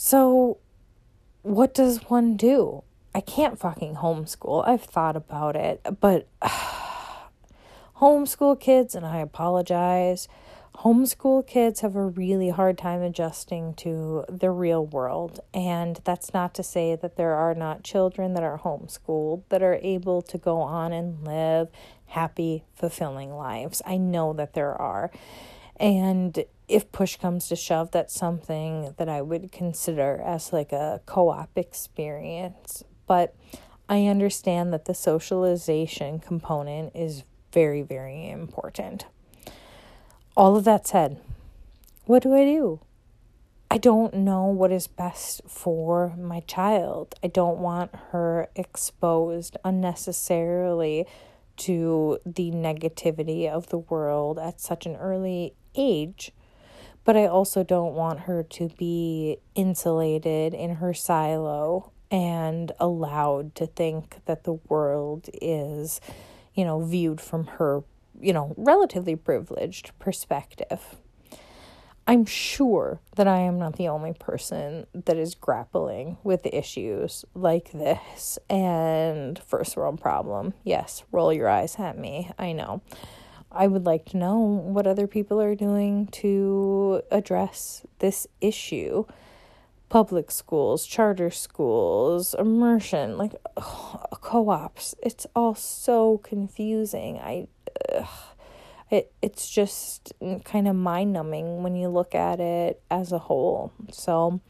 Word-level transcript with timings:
So, 0.00 0.58
what 1.42 1.74
does 1.74 2.08
one 2.08 2.36
do? 2.36 2.84
I 3.16 3.20
can't 3.20 3.58
fucking 3.58 3.96
homeschool. 3.96 4.64
I've 4.64 4.84
thought 4.84 5.16
about 5.16 5.56
it, 5.56 5.84
but 5.98 6.28
homeschool 7.96 8.60
kids, 8.60 8.94
and 8.94 9.04
I 9.04 9.16
apologize. 9.18 10.28
Homeschool 10.76 11.44
kids 11.48 11.80
have 11.80 11.96
a 11.96 12.04
really 12.04 12.50
hard 12.50 12.78
time 12.78 13.02
adjusting 13.02 13.74
to 13.74 14.24
the 14.28 14.52
real 14.52 14.86
world. 14.86 15.40
And 15.52 16.00
that's 16.04 16.32
not 16.32 16.54
to 16.54 16.62
say 16.62 16.94
that 16.94 17.16
there 17.16 17.34
are 17.34 17.56
not 17.56 17.82
children 17.82 18.34
that 18.34 18.44
are 18.44 18.60
homeschooled 18.60 19.42
that 19.48 19.64
are 19.64 19.80
able 19.82 20.22
to 20.22 20.38
go 20.38 20.60
on 20.60 20.92
and 20.92 21.26
live 21.26 21.70
happy, 22.06 22.62
fulfilling 22.72 23.32
lives. 23.32 23.82
I 23.84 23.96
know 23.96 24.32
that 24.34 24.54
there 24.54 24.80
are. 24.80 25.10
And 25.80 26.44
if 26.68 26.92
push 26.92 27.16
comes 27.16 27.48
to 27.48 27.56
shove, 27.56 27.90
that's 27.90 28.14
something 28.14 28.94
that 28.98 29.08
I 29.08 29.22
would 29.22 29.50
consider 29.50 30.22
as 30.24 30.52
like 30.52 30.72
a 30.72 31.00
co 31.06 31.30
op 31.30 31.56
experience. 31.56 32.84
But 33.06 33.34
I 33.88 34.06
understand 34.06 34.72
that 34.72 34.84
the 34.84 34.94
socialization 34.94 36.18
component 36.20 36.94
is 36.94 37.24
very, 37.52 37.82
very 37.82 38.28
important. 38.28 39.06
All 40.36 40.56
of 40.56 40.64
that 40.64 40.86
said, 40.86 41.18
what 42.04 42.22
do 42.22 42.34
I 42.34 42.44
do? 42.44 42.80
I 43.70 43.76
don't 43.76 44.14
know 44.14 44.44
what 44.44 44.72
is 44.72 44.86
best 44.86 45.42
for 45.46 46.14
my 46.16 46.40
child. 46.40 47.14
I 47.22 47.26
don't 47.26 47.58
want 47.58 47.94
her 48.12 48.48
exposed 48.56 49.56
unnecessarily 49.64 51.06
to 51.58 52.18
the 52.24 52.50
negativity 52.50 53.48
of 53.48 53.68
the 53.68 53.78
world 53.78 54.38
at 54.38 54.60
such 54.60 54.86
an 54.86 54.96
early 54.96 55.54
age. 55.74 56.32
But 57.08 57.16
I 57.16 57.26
also 57.26 57.64
don't 57.64 57.94
want 57.94 58.20
her 58.20 58.42
to 58.42 58.68
be 58.76 59.38
insulated 59.54 60.52
in 60.52 60.74
her 60.74 60.92
silo 60.92 61.90
and 62.10 62.70
allowed 62.78 63.54
to 63.54 63.66
think 63.66 64.18
that 64.26 64.44
the 64.44 64.52
world 64.68 65.30
is, 65.32 66.02
you 66.52 66.66
know, 66.66 66.82
viewed 66.82 67.22
from 67.22 67.46
her, 67.46 67.82
you 68.20 68.34
know, 68.34 68.52
relatively 68.58 69.16
privileged 69.16 69.98
perspective. 69.98 70.96
I'm 72.06 72.26
sure 72.26 73.00
that 73.16 73.26
I 73.26 73.38
am 73.38 73.58
not 73.58 73.76
the 73.76 73.88
only 73.88 74.12
person 74.12 74.86
that 74.92 75.16
is 75.16 75.34
grappling 75.34 76.18
with 76.22 76.44
issues 76.44 77.24
like 77.32 77.72
this 77.72 78.38
and 78.50 79.38
first 79.38 79.78
world 79.78 79.98
problem. 79.98 80.52
Yes, 80.62 81.04
roll 81.10 81.32
your 81.32 81.48
eyes 81.48 81.76
at 81.78 81.96
me. 81.96 82.30
I 82.38 82.52
know. 82.52 82.82
I 83.50 83.66
would 83.66 83.86
like 83.86 84.04
to 84.06 84.16
know 84.16 84.38
what 84.38 84.86
other 84.86 85.06
people 85.06 85.40
are 85.40 85.54
doing 85.54 86.06
to 86.08 87.02
address 87.10 87.86
this 87.98 88.26
issue. 88.40 89.04
Public 89.88 90.30
schools, 90.30 90.86
charter 90.86 91.30
schools, 91.30 92.34
immersion, 92.38 93.16
like 93.16 93.32
ugh, 93.56 94.06
co-ops. 94.20 94.94
It's 95.02 95.26
all 95.34 95.54
so 95.54 96.18
confusing. 96.18 97.18
I 97.18 97.48
ugh, 97.94 98.06
it 98.90 99.12
it's 99.22 99.48
just 99.48 100.12
kind 100.44 100.68
of 100.68 100.76
mind-numbing 100.76 101.62
when 101.62 101.74
you 101.74 101.88
look 101.88 102.14
at 102.14 102.38
it 102.40 102.82
as 102.90 103.12
a 103.12 103.18
whole. 103.18 103.72
So, 103.90 104.40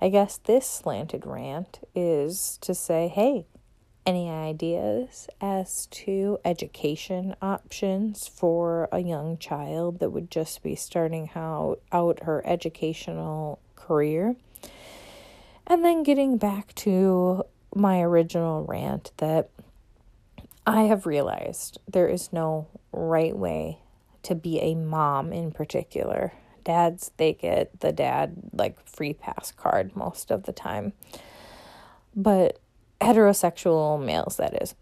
I 0.00 0.10
guess 0.10 0.38
this 0.38 0.68
slanted 0.68 1.26
rant 1.26 1.80
is 1.92 2.56
to 2.60 2.72
say, 2.72 3.08
hey, 3.08 3.46
any 4.08 4.30
ideas 4.30 5.28
as 5.38 5.84
to 5.90 6.38
education 6.42 7.36
options 7.42 8.26
for 8.26 8.88
a 8.90 9.00
young 9.00 9.36
child 9.36 9.98
that 9.98 10.08
would 10.08 10.30
just 10.30 10.62
be 10.62 10.74
starting 10.74 11.28
out, 11.34 11.78
out 11.92 12.22
her 12.22 12.42
educational 12.46 13.58
career? 13.76 14.34
And 15.66 15.84
then 15.84 16.04
getting 16.04 16.38
back 16.38 16.74
to 16.76 17.44
my 17.74 18.00
original 18.00 18.64
rant 18.64 19.12
that 19.18 19.50
I 20.66 20.84
have 20.84 21.04
realized 21.04 21.78
there 21.86 22.08
is 22.08 22.32
no 22.32 22.66
right 22.92 23.36
way 23.36 23.80
to 24.22 24.34
be 24.34 24.58
a 24.60 24.74
mom 24.74 25.34
in 25.34 25.52
particular. 25.52 26.32
Dads, 26.64 27.10
they 27.18 27.34
get 27.34 27.80
the 27.80 27.92
dad 27.92 28.36
like 28.54 28.82
free 28.88 29.12
pass 29.12 29.52
card 29.52 29.94
most 29.94 30.30
of 30.30 30.44
the 30.44 30.52
time. 30.54 30.94
But 32.16 32.58
heterosexual 33.00 34.04
males, 34.04 34.36
that 34.36 34.60
is. 34.62 34.74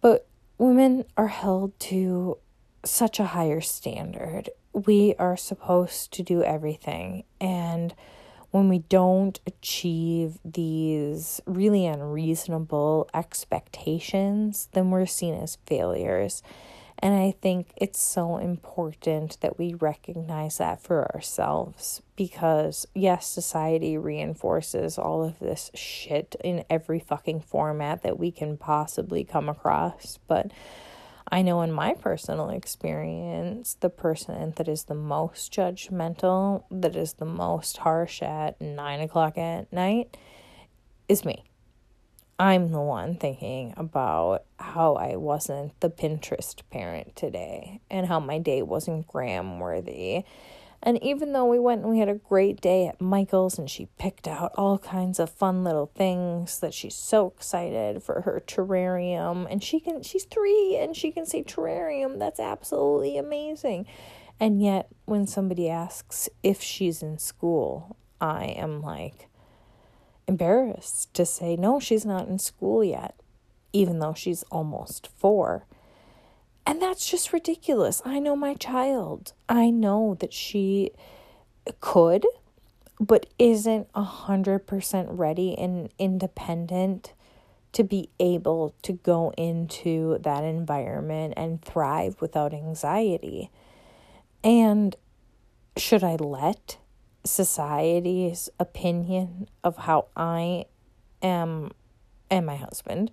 But 0.00 0.26
women 0.58 1.04
are 1.16 1.28
held 1.28 1.78
to 1.80 2.38
such 2.84 3.20
a 3.20 3.26
higher 3.26 3.60
standard. 3.60 4.50
We 4.72 5.14
are 5.18 5.36
supposed 5.36 6.12
to 6.14 6.22
do 6.22 6.42
everything. 6.42 7.24
And 7.40 7.94
when 8.50 8.68
we 8.68 8.80
don't 8.80 9.40
achieve 9.46 10.38
these 10.44 11.40
really 11.46 11.86
unreasonable 11.86 13.08
expectations, 13.14 14.68
then 14.72 14.90
we're 14.90 15.06
seen 15.06 15.34
as 15.34 15.58
failures. 15.66 16.42
And 17.02 17.16
I 17.16 17.32
think 17.42 17.72
it's 17.76 18.00
so 18.00 18.36
important 18.36 19.40
that 19.40 19.58
we 19.58 19.74
recognize 19.74 20.58
that 20.58 20.80
for 20.80 21.12
ourselves 21.12 22.00
because, 22.14 22.86
yes, 22.94 23.26
society 23.26 23.98
reinforces 23.98 24.98
all 24.98 25.24
of 25.24 25.40
this 25.40 25.72
shit 25.74 26.36
in 26.44 26.64
every 26.70 27.00
fucking 27.00 27.40
format 27.40 28.04
that 28.04 28.20
we 28.20 28.30
can 28.30 28.56
possibly 28.56 29.24
come 29.24 29.48
across. 29.48 30.20
But 30.28 30.52
I 31.26 31.42
know 31.42 31.62
in 31.62 31.72
my 31.72 31.94
personal 31.94 32.50
experience, 32.50 33.76
the 33.80 33.90
person 33.90 34.52
that 34.54 34.68
is 34.68 34.84
the 34.84 34.94
most 34.94 35.52
judgmental, 35.52 36.62
that 36.70 36.94
is 36.94 37.14
the 37.14 37.24
most 37.24 37.78
harsh 37.78 38.22
at 38.22 38.60
nine 38.60 39.00
o'clock 39.00 39.36
at 39.36 39.72
night, 39.72 40.16
is 41.08 41.24
me. 41.24 41.42
I'm 42.42 42.72
the 42.72 42.80
one 42.80 43.14
thinking 43.14 43.72
about 43.76 44.42
how 44.58 44.94
I 44.94 45.14
wasn't 45.14 45.78
the 45.78 45.88
Pinterest 45.88 46.60
parent 46.70 47.14
today 47.14 47.80
and 47.88 48.04
how 48.04 48.18
my 48.18 48.40
day 48.40 48.62
wasn't 48.62 49.06
gram 49.06 49.60
worthy. 49.60 50.24
And 50.82 51.00
even 51.04 51.34
though 51.34 51.44
we 51.44 51.60
went 51.60 51.82
and 51.82 51.90
we 51.90 52.00
had 52.00 52.08
a 52.08 52.14
great 52.14 52.60
day 52.60 52.88
at 52.88 53.00
Michael's 53.00 53.60
and 53.60 53.70
she 53.70 53.86
picked 53.96 54.26
out 54.26 54.50
all 54.56 54.76
kinds 54.76 55.20
of 55.20 55.30
fun 55.30 55.62
little 55.62 55.92
things 55.94 56.58
that 56.58 56.74
she's 56.74 56.96
so 56.96 57.28
excited 57.28 58.02
for 58.02 58.22
her 58.22 58.42
terrarium 58.44 59.46
and 59.48 59.62
she 59.62 59.78
can 59.78 60.02
she's 60.02 60.24
3 60.24 60.78
and 60.78 60.96
she 60.96 61.12
can 61.12 61.24
say 61.24 61.44
terrarium 61.44 62.18
that's 62.18 62.40
absolutely 62.40 63.18
amazing. 63.18 63.86
And 64.40 64.60
yet 64.60 64.88
when 65.04 65.28
somebody 65.28 65.70
asks 65.70 66.28
if 66.42 66.60
she's 66.60 67.04
in 67.04 67.18
school, 67.18 67.96
I 68.20 68.46
am 68.46 68.82
like 68.82 69.28
embarrassed 70.26 71.12
to 71.14 71.26
say, 71.26 71.56
no, 71.56 71.80
she's 71.80 72.04
not 72.04 72.28
in 72.28 72.38
school 72.38 72.82
yet, 72.84 73.14
even 73.72 73.98
though 73.98 74.14
she's 74.14 74.42
almost 74.44 75.08
four. 75.16 75.66
And 76.66 76.80
that's 76.80 77.10
just 77.10 77.32
ridiculous. 77.32 78.00
I 78.04 78.18
know 78.18 78.36
my 78.36 78.54
child. 78.54 79.32
I 79.48 79.70
know 79.70 80.16
that 80.20 80.32
she 80.32 80.92
could, 81.80 82.24
but 83.00 83.26
isn't 83.38 83.88
a 83.94 84.02
hundred 84.02 84.66
percent 84.66 85.08
ready 85.10 85.58
and 85.58 85.90
independent 85.98 87.12
to 87.72 87.82
be 87.82 88.10
able 88.20 88.74
to 88.82 88.92
go 88.92 89.32
into 89.36 90.18
that 90.20 90.44
environment 90.44 91.34
and 91.36 91.62
thrive 91.62 92.20
without 92.20 92.52
anxiety. 92.52 93.50
And 94.44 94.94
should 95.76 96.04
I 96.04 96.16
let 96.16 96.76
society's 97.24 98.48
opinion 98.58 99.48
of 99.62 99.76
how 99.76 100.06
I 100.16 100.66
am 101.22 101.72
and 102.30 102.46
my 102.46 102.56
husband, 102.56 103.10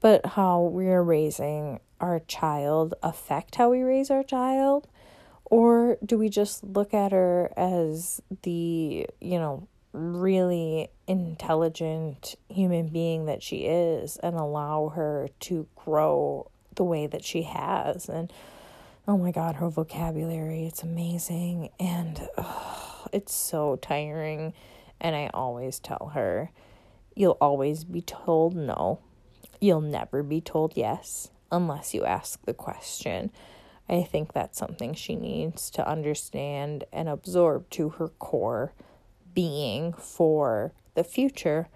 but 0.00 0.24
how 0.24 0.62
we're 0.62 1.02
raising 1.02 1.80
our 2.00 2.20
child 2.20 2.94
affect 3.02 3.56
how 3.56 3.70
we 3.70 3.82
raise 3.82 4.10
our 4.10 4.22
child? 4.22 4.88
Or 5.44 5.98
do 6.04 6.18
we 6.18 6.28
just 6.28 6.64
look 6.64 6.94
at 6.94 7.12
her 7.12 7.52
as 7.56 8.20
the, 8.42 9.06
you 9.20 9.38
know, 9.38 9.68
really 9.92 10.88
intelligent 11.06 12.34
human 12.48 12.88
being 12.88 13.26
that 13.26 13.42
she 13.42 13.58
is 13.58 14.16
and 14.16 14.36
allow 14.36 14.88
her 14.88 15.28
to 15.40 15.66
grow 15.76 16.50
the 16.74 16.84
way 16.84 17.06
that 17.06 17.24
she 17.24 17.42
has? 17.42 18.08
And 18.08 18.32
oh 19.06 19.18
my 19.18 19.30
God, 19.30 19.56
her 19.56 19.68
vocabulary, 19.68 20.66
it's 20.66 20.82
amazing. 20.82 21.70
And, 21.78 22.28
it's 23.14 23.32
so 23.32 23.76
tiring. 23.76 24.52
And 25.00 25.14
I 25.14 25.30
always 25.32 25.78
tell 25.78 26.10
her, 26.14 26.50
you'll 27.14 27.38
always 27.40 27.84
be 27.84 28.02
told 28.02 28.56
no. 28.56 29.00
You'll 29.60 29.80
never 29.80 30.22
be 30.22 30.40
told 30.40 30.76
yes 30.76 31.30
unless 31.50 31.94
you 31.94 32.04
ask 32.04 32.44
the 32.44 32.52
question. 32.52 33.30
I 33.88 34.02
think 34.02 34.32
that's 34.32 34.58
something 34.58 34.94
she 34.94 35.14
needs 35.14 35.70
to 35.70 35.88
understand 35.88 36.84
and 36.92 37.08
absorb 37.08 37.70
to 37.70 37.90
her 37.90 38.08
core 38.08 38.72
being 39.32 39.92
for 39.92 40.72
the 40.94 41.04
future. 41.04 41.68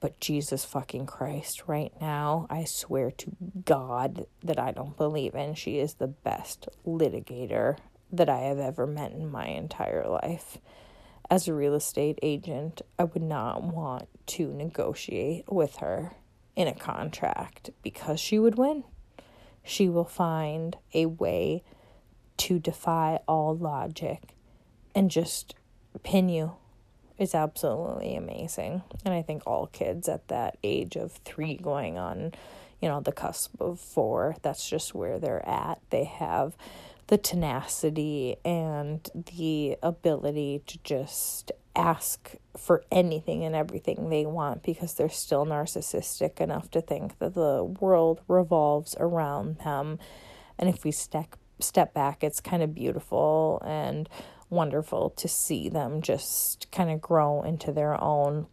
But 0.00 0.18
Jesus 0.18 0.64
fucking 0.64 1.06
Christ, 1.06 1.64
right 1.66 1.92
now, 2.00 2.46
I 2.48 2.64
swear 2.64 3.10
to 3.10 3.36
God 3.64 4.26
that 4.42 4.58
I 4.58 4.72
don't 4.72 4.96
believe 4.96 5.34
in. 5.34 5.54
She 5.54 5.78
is 5.78 5.94
the 5.94 6.06
best 6.08 6.68
litigator 6.86 7.76
that 8.10 8.28
I 8.28 8.38
have 8.38 8.58
ever 8.58 8.86
met 8.86 9.12
in 9.12 9.30
my 9.30 9.46
entire 9.46 10.06
life. 10.08 10.58
as 11.30 11.46
a 11.46 11.54
real 11.54 11.74
estate 11.74 12.18
agent, 12.22 12.82
I 12.98 13.04
would 13.04 13.22
not 13.22 13.62
want 13.62 14.08
to 14.26 14.52
negotiate 14.52 15.44
with 15.50 15.76
her 15.76 16.12
in 16.56 16.66
a 16.66 16.74
contract 16.74 17.70
because 17.82 18.18
she 18.18 18.38
would 18.38 18.56
win. 18.56 18.82
She 19.62 19.88
will 19.88 20.04
find 20.04 20.76
a 20.92 21.06
way 21.06 21.62
to 22.38 22.58
defy 22.58 23.20
all 23.28 23.56
logic 23.56 24.34
and 24.94 25.10
just 25.10 25.54
pin 26.02 26.28
you. 26.28 26.56
It's 27.20 27.34
absolutely 27.34 28.16
amazing. 28.16 28.82
And 29.04 29.12
I 29.12 29.20
think 29.20 29.42
all 29.46 29.66
kids 29.66 30.08
at 30.08 30.28
that 30.28 30.56
age 30.64 30.96
of 30.96 31.12
three 31.12 31.54
going 31.54 31.98
on, 31.98 32.32
you 32.80 32.88
know, 32.88 33.02
the 33.02 33.12
cusp 33.12 33.60
of 33.60 33.78
four, 33.78 34.36
that's 34.40 34.68
just 34.68 34.94
where 34.94 35.18
they're 35.18 35.46
at. 35.46 35.82
They 35.90 36.04
have 36.04 36.56
the 37.08 37.18
tenacity 37.18 38.36
and 38.42 39.06
the 39.36 39.76
ability 39.82 40.62
to 40.66 40.78
just 40.82 41.52
ask 41.76 42.36
for 42.56 42.82
anything 42.90 43.44
and 43.44 43.54
everything 43.54 44.08
they 44.08 44.24
want 44.24 44.62
because 44.62 44.94
they're 44.94 45.10
still 45.10 45.44
narcissistic 45.44 46.40
enough 46.40 46.70
to 46.70 46.80
think 46.80 47.18
that 47.18 47.34
the 47.34 47.62
world 47.62 48.22
revolves 48.28 48.96
around 48.98 49.58
them. 49.58 49.98
And 50.58 50.70
if 50.70 50.84
we 50.84 50.90
step 50.90 51.36
step 51.58 51.92
back, 51.92 52.24
it's 52.24 52.40
kind 52.40 52.62
of 52.62 52.74
beautiful 52.74 53.62
and 53.66 54.08
wonderful 54.50 55.10
to 55.10 55.28
see 55.28 55.68
them 55.68 56.02
just 56.02 56.70
kind 56.70 56.90
of 56.90 57.00
grow 57.00 57.42
into 57.42 57.72
their 57.72 58.02
own 58.02 58.46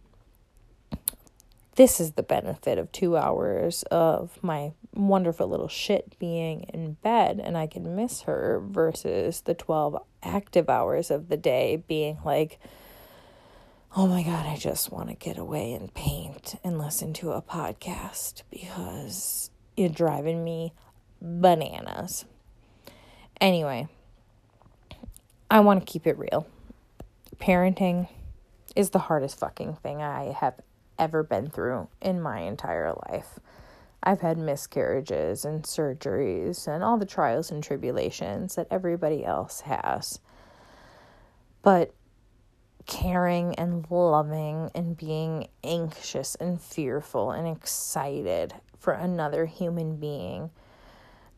this 1.77 1.99
is 1.99 2.13
the 2.13 2.23
benefit 2.23 2.79
of 2.79 2.91
two 2.91 3.15
hours 3.15 3.83
of 3.91 4.39
my 4.41 4.71
wonderful 4.95 5.47
little 5.47 5.67
shit 5.67 6.17
being 6.17 6.61
in 6.73 6.93
bed 7.03 7.39
and 7.41 7.55
I 7.55 7.67
can 7.67 7.95
miss 7.95 8.21
her 8.21 8.59
versus 8.67 9.41
the 9.41 9.53
12 9.53 10.01
active 10.23 10.71
hours 10.71 11.11
of 11.11 11.29
the 11.29 11.37
day 11.37 11.83
being 11.87 12.17
like, 12.25 12.59
oh 13.95 14.07
my 14.07 14.23
God, 14.23 14.47
I 14.47 14.57
just 14.57 14.91
want 14.91 15.09
to 15.09 15.15
get 15.15 15.37
away 15.37 15.71
and 15.73 15.93
paint 15.93 16.55
and 16.63 16.79
listen 16.79 17.13
to 17.13 17.33
a 17.33 17.43
podcast 17.43 18.41
because 18.49 19.51
you're 19.75 19.89
driving 19.89 20.43
me 20.43 20.73
bananas. 21.21 22.25
Anyway, 23.39 23.87
I 25.49 25.61
want 25.61 25.79
to 25.85 25.91
keep 25.91 26.05
it 26.05 26.17
real. 26.17 26.45
Parenting 27.37 28.09
is 28.75 28.89
the 28.89 28.99
hardest 28.99 29.39
fucking 29.39 29.75
thing 29.75 30.01
I 30.01 30.33
have 30.33 30.59
ever 30.99 31.23
been 31.23 31.49
through 31.49 31.87
in 32.01 32.21
my 32.21 32.41
entire 32.41 32.93
life. 33.09 33.39
I've 34.03 34.19
had 34.19 34.37
miscarriages 34.37 35.45
and 35.45 35.63
surgeries 35.63 36.67
and 36.67 36.83
all 36.83 36.97
the 36.97 37.05
trials 37.05 37.49
and 37.49 37.63
tribulations 37.63 38.55
that 38.55 38.67
everybody 38.69 39.23
else 39.23 39.61
has. 39.61 40.19
But 41.61 41.93
caring 42.85 43.55
and 43.55 43.85
loving 43.89 44.71
and 44.75 44.97
being 44.97 45.47
anxious 45.63 46.35
and 46.35 46.61
fearful 46.61 47.31
and 47.31 47.47
excited 47.47 48.53
for 48.77 48.93
another 48.93 49.45
human 49.45 49.95
being 49.95 50.49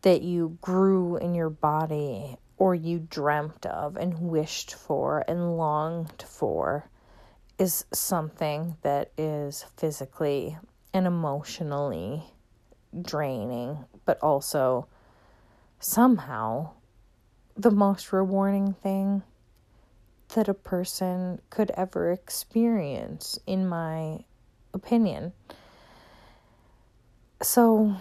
that 0.02 0.22
you 0.24 0.58
grew 0.62 1.18
in 1.18 1.36
your 1.36 1.50
body 1.50 2.38
or 2.60 2.76
you 2.76 3.00
dreamt 3.00 3.66
of 3.66 3.96
and 3.96 4.20
wished 4.20 4.76
for 4.76 5.24
and 5.28 5.58
longed 5.58 6.24
for 6.28 6.88
is 7.58 7.86
something 7.92 8.76
that 8.84 9.12
is 9.18 9.66
physically 9.78 10.58
and 10.94 11.08
emotionally 11.08 12.24
draining, 13.02 13.86
but 14.06 14.20
also 14.22 14.88
somehow 15.80 16.70
the 17.56 17.72
most 17.72 18.12
rewarding 18.12 18.74
thing 18.74 19.24
that 20.36 20.48
a 20.48 20.54
person 20.54 21.40
could 21.50 21.72
ever 21.72 22.12
experience, 22.12 23.40
in 23.48 23.68
my 23.68 24.20
opinion. 24.74 25.32
So, 27.42 27.96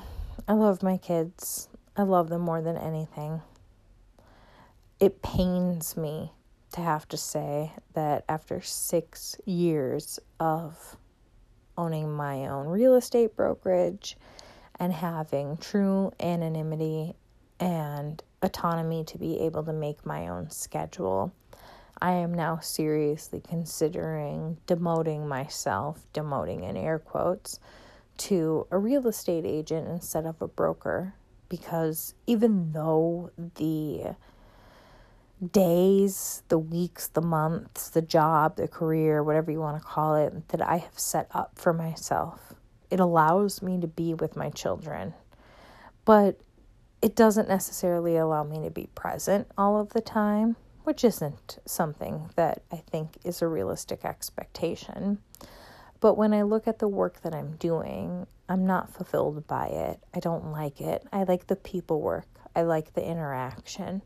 I 0.47 0.53
love 0.53 0.83
my 0.83 0.97
kids. 0.97 1.69
I 1.97 2.03
love 2.03 2.29
them 2.29 2.43
more 2.43 2.61
than 2.61 2.77
anything. 2.77 3.41
It 5.01 5.23
pains 5.23 5.97
me 5.97 6.33
to 6.73 6.81
have 6.81 7.07
to 7.09 7.17
say 7.17 7.73
that 7.95 8.25
after 8.29 8.61
six 8.61 9.37
years 9.45 10.19
of 10.41 10.97
owning 11.77 12.11
my 12.11 12.49
own 12.49 12.67
real 12.67 12.97
estate 12.97 13.37
brokerage 13.37 14.17
and 14.81 14.93
having 14.93 15.57
true 15.59 16.11
anonymity 16.19 17.15
and 17.61 18.21
autonomy 18.43 19.05
to 19.05 19.19
be 19.19 19.39
able 19.39 19.63
to 19.63 19.73
make 19.73 20.05
my 20.05 20.27
own 20.27 20.51
schedule, 20.51 21.33
I 22.03 22.13
am 22.13 22.35
now 22.35 22.59
seriously 22.59 23.41
considering 23.41 24.59
demoting 24.67 25.29
myself, 25.29 26.09
demoting 26.13 26.69
in 26.69 26.77
air 26.77 26.99
quotes, 26.99 27.61
to 28.17 28.67
a 28.73 28.79
real 28.79 29.07
estate 29.07 29.45
agent 29.47 29.87
instead 29.87 30.27
of 30.27 30.43
a 30.43 30.49
broker. 30.49 31.15
Because 31.49 32.15
even 32.27 32.73
though 32.73 33.31
the 33.55 34.17
days, 35.47 36.43
the 36.49 36.59
weeks, 36.59 37.09
the 37.09 37.21
months, 37.21 37.91
the 37.91 38.03
job, 38.03 38.57
the 38.57 38.69
career, 38.69 39.23
whatever 39.23 39.51
you 39.51 39.61
want 39.61 39.81
to 39.81 39.87
call 39.87 40.17
it, 40.17 40.49
that 40.49 40.67
I 40.67 40.79
have 40.79 40.99
set 40.99 41.29
up 41.33 41.53
for 41.55 41.73
myself. 41.73 42.55
It 42.91 43.01
allows 43.01 43.63
me 43.63 43.81
to 43.81 43.87
be 43.87 44.15
with 44.15 44.37
my 44.37 44.51
children, 44.51 45.15
but 46.05 46.41
it 47.01 47.15
doesn't 47.15 47.49
necessarily 47.49 48.17
allow 48.17 48.43
me 48.43 48.63
to 48.65 48.71
be 48.71 48.89
present 48.95 49.47
all 49.57 49.79
of 49.79 49.91
the 49.91 50.01
time, 50.01 50.57
which 50.85 51.05
isn't 51.05 51.59
something 51.65 52.31
that 52.35 52.63
I 52.73 52.77
think 52.77 53.19
is 53.25 53.41
a 53.41 53.47
realistic 53.47 54.05
expectation. 54.05 55.19
But 56.01 56.15
when 56.17 56.33
I 56.33 56.43
look 56.43 56.67
at 56.67 56.79
the 56.79 56.89
work 56.89 57.21
that 57.23 57.35
I'm 57.35 57.57
doing, 57.57 58.27
I'm 58.49 58.67
not 58.67 58.93
fulfilled 58.93 59.47
by 59.47 59.67
it. 59.67 60.01
I 60.15 60.21
don't 60.21 60.51
like 60.51 60.81
it. 60.81 61.07
I 61.13 61.25
like 61.25 61.47
the 61.47 61.57
people 61.57 62.01
work, 62.01 62.27
I 62.57 62.63
like 62.63 62.95
the 62.95 63.05
interaction 63.05 64.03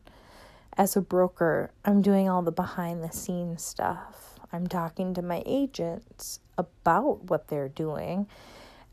as 0.77 0.95
a 0.95 1.01
broker, 1.01 1.71
I'm 1.85 2.01
doing 2.01 2.29
all 2.29 2.41
the 2.41 2.51
behind 2.51 3.03
the 3.03 3.11
scenes 3.11 3.63
stuff. 3.63 4.39
I'm 4.51 4.67
talking 4.67 5.13
to 5.15 5.21
my 5.21 5.43
agents 5.45 6.39
about 6.57 7.25
what 7.25 7.47
they're 7.47 7.69
doing. 7.69 8.27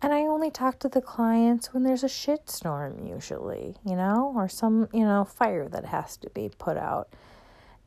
And 0.02 0.14
I 0.14 0.20
only 0.20 0.50
talk 0.50 0.78
to 0.80 0.88
the 0.88 1.02
clients 1.02 1.74
when 1.74 1.82
there's 1.82 2.02
a 2.02 2.08
shitstorm, 2.08 3.06
usually, 3.06 3.74
you 3.84 3.96
know, 3.96 4.32
or 4.34 4.48
some, 4.48 4.88
you 4.94 5.04
know, 5.04 5.24
fire 5.24 5.68
that 5.68 5.84
has 5.86 6.16
to 6.18 6.30
be 6.30 6.50
put 6.58 6.78
out. 6.78 7.08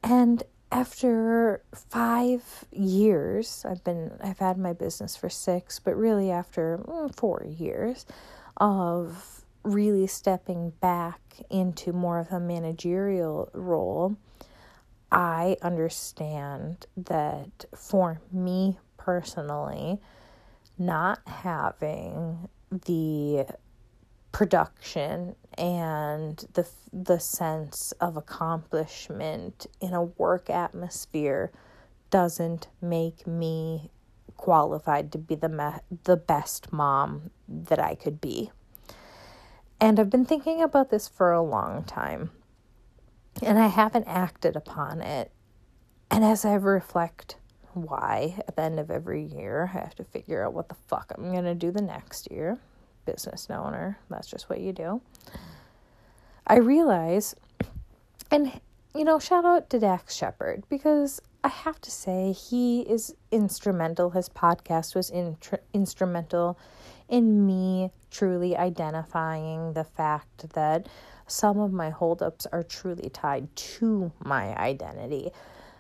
And 0.04 0.44
after 0.72 1.64
five 1.74 2.66
years, 2.72 3.66
I've 3.68 3.84
been, 3.84 4.12
I've 4.24 4.40
had 4.40 4.58
my 4.58 4.74
business 4.74 5.16
for 5.16 5.30
six, 5.30 5.80
but 5.80 5.96
really 5.96 6.30
after 6.30 6.80
mm, 6.84 7.16
four 7.16 7.46
years 7.48 8.06
of 8.58 9.43
really 9.64 10.08
stepping 10.08 10.72
back 10.82 11.20
into 11.50 11.94
more 11.94 12.20
of 12.20 12.32
a 12.32 12.40
managerial 12.40 13.50
role, 13.54 14.18
I 15.12 15.58
understand 15.62 16.86
that 16.98 17.66
for 17.76 18.20
me 18.32 18.78
personally, 18.98 20.00
not 20.78 21.20
having 21.28 22.50
the 22.72 23.46
production 24.32 25.36
and 25.58 26.44
the 26.54 26.68
the 26.92 27.20
sense 27.20 27.94
of 28.02 28.18
accomplishment 28.18 29.68
in 29.80 29.94
a 29.94 30.04
work 30.04 30.50
atmosphere 30.50 31.52
doesn't 32.10 32.68
make 32.82 33.26
me 33.28 33.92
qualified 34.36 35.12
to 35.12 35.18
be 35.18 35.36
the 35.36 35.50
me- 35.50 35.98
the 36.04 36.18
best 36.18 36.74
mom 36.74 37.30
that 37.48 37.80
I 37.80 37.96
could 37.96 38.20
be. 38.20 38.52
And 39.84 40.00
I've 40.00 40.10
been 40.10 40.24
thinking 40.24 40.62
about 40.62 40.92
this 40.92 41.10
for 41.10 41.34
a 41.34 41.44
long 41.44 41.84
time, 41.84 42.30
and 43.42 43.60
I 43.60 43.68
haven't 43.68 44.08
acted 44.08 44.56
upon 44.56 45.02
it. 45.02 45.30
And 46.10 46.24
as 46.24 46.46
I 46.46 46.54
reflect 46.54 47.36
why, 47.74 48.42
at 48.48 48.56
the 48.56 48.62
end 48.62 48.80
of 48.80 48.90
every 48.90 49.22
year, 49.22 49.70
I 49.76 49.80
have 49.80 49.94
to 49.96 50.06
figure 50.06 50.42
out 50.42 50.54
what 50.54 50.70
the 50.70 50.78
fuck 50.88 51.12
I'm 51.14 51.34
going 51.34 51.44
to 51.44 51.54
do 51.54 51.70
the 51.70 51.82
next 51.82 52.32
year. 52.32 52.60
Business 53.06 53.50
owner, 53.50 54.00
that's 54.10 54.30
just 54.30 54.50
what 54.50 54.62
you 54.62 54.72
do. 54.72 55.02
I 56.48 56.60
realize, 56.60 57.36
and 58.32 58.62
you 58.96 59.04
know, 59.04 59.20
shout 59.20 59.44
out 59.44 59.70
to 59.72 59.80
Dax 59.80 60.16
Shepard 60.16 60.64
because 60.70 61.22
I 61.44 61.50
have 61.50 61.82
to 61.82 61.92
say 61.92 62.32
he 62.32 62.84
is 62.84 63.14
instrumental. 63.32 64.12
His 64.12 64.30
podcast 64.30 64.96
was 64.96 65.10
in, 65.10 65.36
instrumental 65.74 66.58
in 67.10 67.46
me 67.46 67.92
truly 68.12 68.56
identifying 68.56 69.74
the 69.74 69.84
fact 69.84 70.50
that 70.54 70.88
some 71.28 71.60
of 71.60 71.72
my 71.72 71.90
holdups 71.90 72.46
are 72.48 72.64
truly 72.64 73.10
tied 73.10 73.56
to 73.56 74.12
my 74.24 74.58
identity. 74.58 75.32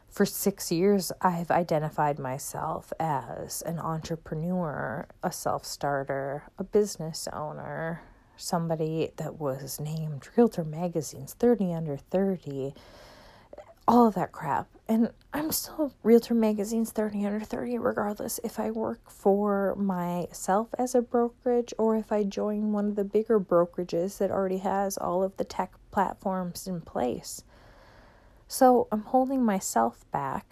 For 0.09 0.25
six 0.25 0.71
years, 0.71 1.11
I've 1.21 1.49
identified 1.51 2.19
myself 2.19 2.93
as 2.99 3.61
an 3.63 3.79
entrepreneur, 3.79 5.07
a 5.23 5.31
self 5.31 5.65
starter, 5.65 6.43
a 6.57 6.63
business 6.63 7.27
owner, 7.33 8.01
somebody 8.37 9.11
that 9.17 9.39
was 9.39 9.79
named 9.79 10.27
Realtor 10.35 10.63
Magazine's 10.63 11.33
30 11.33 11.73
Under 11.73 11.97
30, 11.97 12.73
all 13.87 14.07
of 14.07 14.15
that 14.15 14.31
crap. 14.31 14.67
And 14.87 15.09
I'm 15.33 15.51
still 15.51 15.93
Realtor 16.03 16.33
Magazine's 16.33 16.91
30 16.91 17.25
under 17.25 17.39
30, 17.39 17.77
regardless 17.77 18.39
if 18.43 18.59
I 18.59 18.69
work 18.69 19.09
for 19.09 19.75
myself 19.75 20.69
as 20.77 20.93
a 20.93 21.01
brokerage 21.01 21.73
or 21.77 21.95
if 21.95 22.11
I 22.11 22.23
join 22.23 22.73
one 22.73 22.87
of 22.89 22.95
the 22.95 23.05
bigger 23.05 23.39
brokerages 23.39 24.17
that 24.17 24.31
already 24.31 24.57
has 24.57 24.97
all 24.97 25.23
of 25.23 25.37
the 25.37 25.45
tech 25.45 25.73
platforms 25.91 26.67
in 26.67 26.81
place. 26.81 27.43
So 28.47 28.87
I'm 28.91 29.03
holding 29.03 29.43
myself 29.43 30.05
back. 30.11 30.45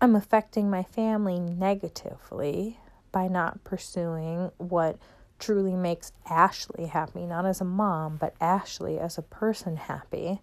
I'm 0.00 0.14
affecting 0.14 0.70
my 0.70 0.82
family 0.82 1.40
negatively 1.40 2.78
by 3.10 3.26
not 3.26 3.64
pursuing 3.64 4.50
what 4.58 4.98
truly 5.38 5.74
makes 5.74 6.12
Ashley 6.28 6.86
happy, 6.86 7.26
not 7.26 7.46
as 7.46 7.60
a 7.60 7.64
mom, 7.64 8.16
but 8.16 8.34
Ashley 8.40 8.98
as 8.98 9.16
a 9.16 9.22
person 9.22 9.76
happy. 9.76 10.40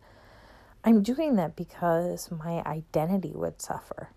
I'm 0.88 1.03
doing 1.03 1.36
that 1.36 1.58
because 1.58 2.32
my 2.32 2.63
identity 2.65 3.34
would 3.36 3.62
suffer. 3.62 4.12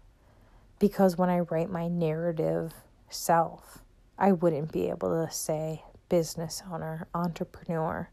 Because 0.79 1.19
when 1.19 1.29
I 1.29 1.41
write 1.41 1.69
my 1.69 1.89
narrative 1.89 2.73
self, 3.09 3.79
I 4.17 4.31
wouldn't 4.31 4.71
be 4.71 4.89
able 4.89 5.09
to 5.09 5.35
say 5.35 5.83
business 6.09 6.63
owner, 6.71 7.09
entrepreneur. 7.13 8.09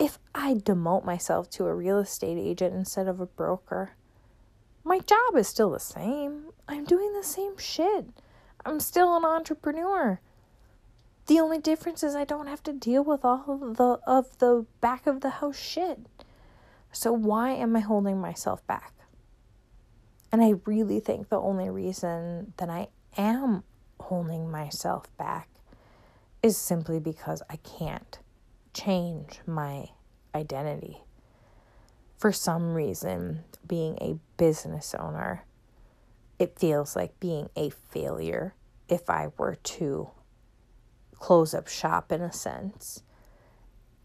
If 0.00 0.18
I 0.34 0.54
demote 0.54 1.04
myself 1.04 1.48
to 1.50 1.66
a 1.66 1.74
real 1.76 2.00
estate 2.00 2.38
agent 2.38 2.74
instead 2.74 3.06
of 3.06 3.20
a 3.20 3.26
broker, 3.26 3.92
my 4.82 4.98
job 4.98 5.36
is 5.36 5.46
still 5.46 5.70
the 5.70 5.78
same. 5.78 6.46
I'm 6.66 6.84
doing 6.84 7.12
the 7.12 7.22
same 7.22 7.56
shit. 7.56 8.06
I'm 8.66 8.80
still 8.80 9.16
an 9.16 9.24
entrepreneur. 9.24 10.18
The 11.28 11.38
only 11.38 11.58
difference 11.58 12.02
is 12.02 12.16
I 12.16 12.24
don't 12.24 12.48
have 12.48 12.64
to 12.64 12.72
deal 12.72 13.04
with 13.04 13.24
all 13.24 13.60
of 13.62 13.76
the 13.76 14.00
of 14.08 14.38
the 14.38 14.66
back 14.80 15.06
of 15.06 15.20
the 15.20 15.30
house 15.30 15.56
shit. 15.56 16.00
So 16.92 17.12
why 17.12 17.52
am 17.52 17.74
I 17.74 17.80
holding 17.80 18.20
myself 18.20 18.64
back? 18.66 18.92
And 20.30 20.42
I 20.42 20.54
really 20.66 21.00
think 21.00 21.28
the 21.28 21.40
only 21.40 21.70
reason 21.70 22.52
that 22.58 22.68
I 22.68 22.88
am 23.16 23.64
holding 23.98 24.50
myself 24.50 25.14
back 25.16 25.48
is 26.42 26.56
simply 26.56 27.00
because 27.00 27.42
I 27.48 27.56
can't 27.56 28.18
change 28.74 29.40
my 29.46 29.86
identity. 30.34 30.98
For 32.18 32.32
some 32.32 32.74
reason, 32.74 33.44
being 33.66 33.96
a 34.00 34.18
business 34.36 34.94
owner, 34.94 35.44
it 36.38 36.58
feels 36.58 36.94
like 36.94 37.18
being 37.20 37.48
a 37.56 37.70
failure 37.70 38.54
if 38.88 39.08
I 39.08 39.28
were 39.38 39.54
to 39.54 40.10
close 41.14 41.54
up 41.54 41.68
shop 41.68 42.12
in 42.12 42.20
a 42.20 42.32
sense 42.32 43.02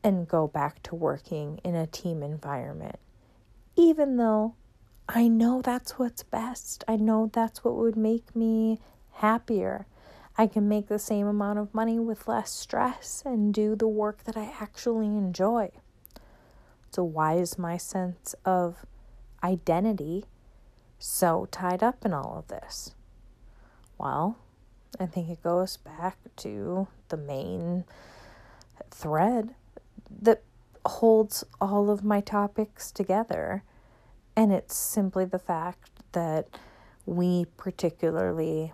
and 0.07 0.25
go 0.25 0.47
back 0.47 0.81
to 0.81 0.95
working 0.95 1.59
in 1.65 1.75
a 1.75 1.85
team 1.85 2.23
environment. 2.23 2.97
Even 3.75 4.15
though 4.15 4.55
I 5.09 5.27
know 5.27 5.61
that's 5.61 5.99
what's 5.99 6.23
best, 6.23 6.85
I 6.87 6.95
know 6.95 7.29
that's 7.33 7.61
what 7.61 7.75
would 7.75 7.97
make 7.97 8.33
me 8.33 8.79
happier. 9.15 9.85
I 10.37 10.47
can 10.47 10.69
make 10.69 10.87
the 10.87 10.97
same 10.97 11.27
amount 11.27 11.59
of 11.59 11.73
money 11.73 11.99
with 11.99 12.25
less 12.25 12.51
stress 12.51 13.21
and 13.25 13.53
do 13.53 13.75
the 13.75 13.87
work 13.89 14.23
that 14.23 14.37
I 14.37 14.53
actually 14.61 15.07
enjoy. 15.07 15.71
So, 16.91 17.03
why 17.03 17.33
is 17.33 17.59
my 17.59 17.75
sense 17.75 18.33
of 18.45 18.85
identity 19.43 20.23
so 20.99 21.49
tied 21.51 21.83
up 21.83 22.05
in 22.05 22.13
all 22.13 22.37
of 22.37 22.47
this? 22.47 22.95
Well, 23.97 24.37
I 25.01 25.05
think 25.05 25.29
it 25.29 25.43
goes 25.43 25.75
back 25.75 26.17
to 26.37 26.87
the 27.09 27.17
main 27.17 27.83
thread 28.89 29.53
that 30.21 30.43
holds 30.85 31.43
all 31.59 31.89
of 31.89 32.03
my 32.03 32.21
topics 32.21 32.91
together. 32.91 33.63
And 34.35 34.51
it's 34.51 34.75
simply 34.75 35.25
the 35.25 35.39
fact 35.39 35.89
that 36.11 36.47
we, 37.05 37.45
particularly 37.57 38.73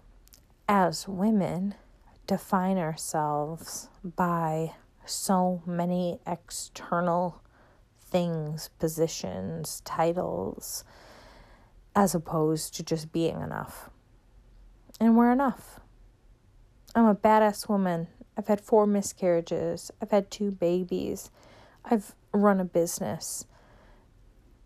as 0.67 1.07
women, 1.07 1.75
define 2.27 2.77
ourselves 2.77 3.89
by 4.03 4.73
so 5.05 5.61
many 5.65 6.19
external 6.25 7.41
things, 7.99 8.69
positions, 8.79 9.81
titles, 9.85 10.83
as 11.95 12.15
opposed 12.15 12.75
to 12.75 12.83
just 12.83 13.11
being 13.11 13.41
enough. 13.41 13.89
And 14.99 15.17
we're 15.17 15.31
enough. 15.31 15.79
I'm 16.95 17.05
a 17.05 17.15
badass 17.15 17.67
woman. 17.67 18.07
I've 18.37 18.47
had 18.47 18.61
four 18.61 18.87
miscarriages. 18.87 19.91
I've 20.01 20.11
had 20.11 20.31
two 20.31 20.51
babies. 20.51 21.29
I've 21.85 22.15
run 22.31 22.59
a 22.59 22.65
business. 22.65 23.45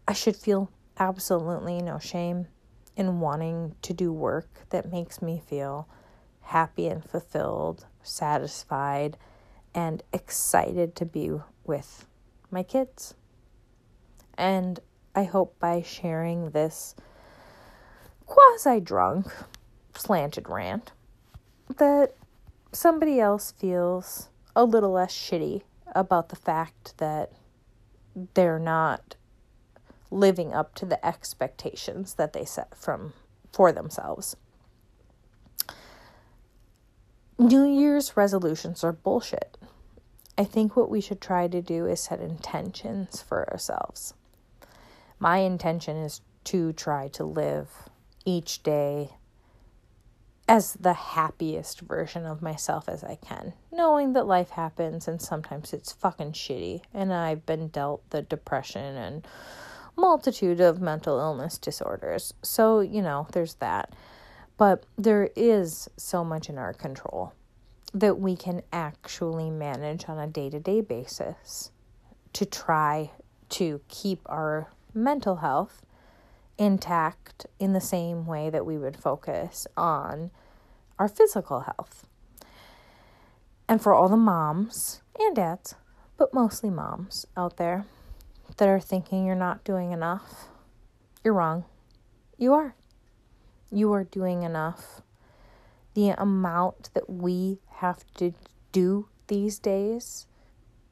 I 0.08 0.14
should 0.14 0.36
feel 0.36 0.72
absolutely 1.00 1.82
no 1.82 2.00
shame 2.00 2.48
in 2.96 3.20
wanting 3.20 3.76
to 3.84 3.94
do 3.94 4.12
work 4.12 4.50
that 4.70 4.92
makes 4.92 5.22
me 5.22 5.42
feel 5.46 5.88
happy 6.42 6.88
and 6.88 7.04
fulfilled, 7.04 7.86
satisfied, 8.02 9.18
and 9.76 10.02
excited 10.14 10.96
to 10.96 11.06
be 11.06 11.32
with 11.66 12.08
my 12.50 12.64
kids. 12.64 13.14
And 14.38 14.80
I 15.14 15.26
hope 15.26 15.60
by 15.60 15.82
sharing 15.82 16.52
this 16.52 16.96
quasi 18.26 18.80
drunk, 18.80 19.28
slanted 19.94 20.48
rant 20.50 20.92
that 21.78 22.14
somebody 22.72 23.20
else 23.20 23.52
feels 23.52 24.30
a 24.56 24.64
little 24.64 24.92
less 24.92 25.14
shitty 25.14 25.62
about 25.96 26.30
the 26.30 26.36
fact 26.36 26.98
that 26.98 27.32
they're 28.34 28.60
not 28.60 29.16
living 30.10 30.54
up 30.54 30.74
to 30.76 30.86
the 30.86 31.06
expectations 31.06 32.16
that 32.16 32.34
they 32.34 32.46
set 32.46 32.76
from 32.76 33.14
for 33.52 33.72
themselves. 33.72 34.36
New 37.40 37.66
Year's 37.66 38.18
resolutions 38.18 38.84
are 38.84 38.92
bullshit. 38.92 39.58
I 40.38 40.44
think 40.44 40.76
what 40.76 40.90
we 40.90 41.02
should 41.02 41.22
try 41.22 41.48
to 41.48 41.62
do 41.62 41.86
is 41.86 42.00
set 42.02 42.20
intentions 42.20 43.22
for 43.22 43.50
ourselves. 43.52 44.14
My 45.20 45.40
intention 45.40 45.98
is 45.98 46.22
to 46.46 46.74
try 46.74 47.08
to 47.10 47.24
live 47.24 47.90
each 48.26 48.64
day 48.64 49.12
as 50.48 50.74
the 50.74 50.94
happiest 50.94 51.82
version 51.82 52.26
of 52.26 52.42
myself 52.42 52.88
as 52.88 53.04
I 53.04 53.16
can, 53.16 53.54
knowing 53.72 54.14
that 54.14 54.26
life 54.26 54.52
happens 54.52 55.08
and 55.08 55.22
sometimes 55.22 55.74
it's 55.74 55.92
fucking 55.92 56.32
shitty, 56.32 56.82
and 56.94 57.14
I've 57.14 57.46
been 57.46 57.68
dealt 57.68 58.10
the 58.10 58.22
depression 58.22 58.96
and 58.96 59.28
multitude 59.98 60.62
of 60.62 60.80
mental 60.80 61.20
illness 61.20 61.58
disorders. 61.58 62.34
So, 62.44 62.80
you 62.80 63.02
know, 63.02 63.28
there's 63.34 63.56
that. 63.56 63.94
But 64.58 64.86
there 64.98 65.30
is 65.36 65.90
so 65.98 66.24
much 66.24 66.50
in 66.50 66.58
our 66.58 66.74
control 66.74 67.34
that 67.94 68.20
we 68.20 68.36
can 68.36 68.62
actually 68.72 69.50
manage 69.50 70.08
on 70.08 70.18
a 70.18 70.28
day 70.28 70.50
to 70.50 70.60
day 70.60 70.82
basis 70.82 71.72
to 72.34 72.46
try 72.46 73.12
to 73.50 73.82
keep 73.88 74.22
our 74.26 74.68
mental 74.94 75.38
health 75.38 75.82
intact 76.58 77.46
in 77.60 77.74
the 77.74 77.82
same 77.82 78.26
way 78.26 78.50
that 78.50 78.66
we 78.66 78.78
would 78.78 78.98
focus 78.98 79.68
on 79.76 80.32
our 80.98 81.08
physical 81.08 81.62
health. 81.62 82.08
And 83.70 83.82
for 83.82 83.94
all 83.94 84.10
the 84.10 84.18
moms 84.18 85.02
and 85.20 85.36
dads, 85.36 85.76
but 86.18 86.34
mostly 86.34 86.70
moms 86.70 87.26
out 87.36 87.58
there 87.58 87.86
that 88.58 88.68
are 88.68 88.80
thinking 88.80 89.26
you're 89.26 89.36
not 89.36 89.64
doing 89.64 89.92
enough, 89.92 90.46
you're 91.24 91.34
wrong. 91.34 91.66
You 92.38 92.54
are. 92.54 92.76
You 93.72 93.92
are 93.94 94.04
doing 94.04 94.44
enough. 94.44 95.02
The 95.94 96.10
amount 96.10 96.94
that 96.94 97.10
we 97.10 97.60
have 97.76 98.06
to 98.16 98.34
do 98.72 99.10
these 99.28 99.60
days 99.60 100.28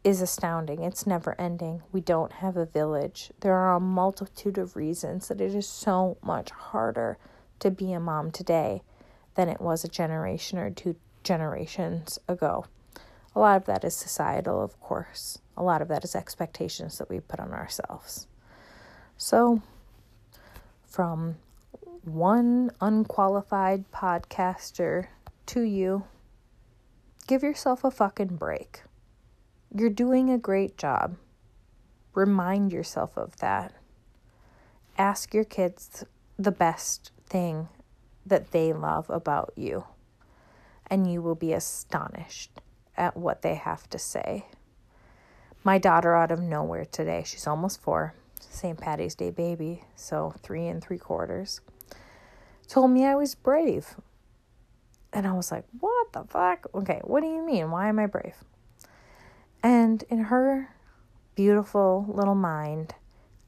is 0.06 0.22
astounding. 0.22 0.84
It's 0.84 1.08
never 1.08 1.36
ending. 1.42 1.82
We 1.92 2.00
don't 2.00 2.32
have 2.34 2.56
a 2.56 2.66
village. 2.68 3.32
There 3.40 3.56
are 3.56 3.76
a 3.76 3.80
multitude 3.80 4.60
of 4.60 4.76
reasons 4.76 5.28
that 5.28 5.42
it 5.42 5.56
is 5.56 5.68
so 5.68 6.18
much 6.22 6.52
harder 6.52 7.18
to 7.60 7.72
be 7.72 7.92
a 7.92 8.00
mom 8.00 8.30
today 8.30 8.84
than 9.34 9.50
it 9.50 9.60
was 9.60 9.84
a 9.84 9.90
generation 9.90 10.60
or 10.60 10.70
two 10.70 10.96
generations 11.24 12.20
ago. 12.28 12.66
A 13.36 13.40
lot 13.40 13.58
of 13.58 13.66
that 13.66 13.84
is 13.84 13.96
societal, 13.96 14.62
of 14.62 14.80
course. 14.80 15.40
A 15.58 15.64
lot 15.64 15.82
of 15.82 15.88
that 15.88 16.04
is 16.04 16.16
expectations 16.16 17.00
that 17.00 17.10
we 17.10 17.20
put 17.20 17.40
on 17.40 17.52
ourselves. 17.52 18.28
So, 19.18 19.64
from 20.86 21.38
one 22.04 22.70
unqualified 22.80 23.92
podcaster 23.92 25.08
to 25.48 25.62
you, 25.62 26.04
give 27.26 27.42
yourself 27.42 27.84
a 27.84 27.90
fucking 27.90 28.36
break. 28.36 28.84
You're 29.78 29.90
doing 29.90 30.30
a 30.30 30.38
great 30.38 30.78
job. 30.78 31.18
Remind 32.14 32.72
yourself 32.72 33.18
of 33.18 33.36
that. 33.40 33.74
Ask 34.98 35.34
your 35.34 35.44
kids 35.44 36.06
the 36.40 36.54
best 36.54 37.12
thing 37.28 37.68
that 38.26 38.52
they 38.52 38.72
love 38.72 39.10
about 39.10 39.52
you, 39.58 39.84
and 40.88 41.12
you 41.12 41.22
will 41.22 41.36
be 41.36 41.52
astonished 41.52 42.62
at 42.96 43.18
what 43.18 43.42
they 43.42 43.56
have 43.56 43.90
to 43.90 44.00
say. 44.00 44.46
My 45.62 45.78
daughter, 45.78 46.16
out 46.16 46.32
of 46.32 46.40
nowhere 46.40 46.86
today, 46.86 47.24
she's 47.26 47.46
almost 47.46 47.82
four, 47.82 48.14
St. 48.40 48.80
Patty's 48.80 49.14
Day 49.14 49.30
baby, 49.30 49.84
so 49.94 50.36
three 50.42 50.68
and 50.68 50.82
three 50.82 51.00
quarters, 51.00 51.60
told 52.70 52.92
me 52.92 53.04
I 53.04 53.16
was 53.16 53.36
brave. 53.36 53.96
And 55.12 55.28
I 55.28 55.34
was 55.34 55.52
like, 55.52 55.66
what 55.82 56.14
the 56.14 56.24
fuck? 56.24 56.68
Okay, 56.74 57.02
what 57.04 57.20
do 57.20 57.28
you 57.28 57.46
mean? 57.46 57.72
Why 57.72 57.90
am 57.90 58.00
I 58.00 58.06
brave? 58.06 58.36
And 59.66 60.04
in 60.12 60.26
her 60.26 60.76
beautiful 61.34 62.06
little 62.08 62.36
mind, 62.36 62.94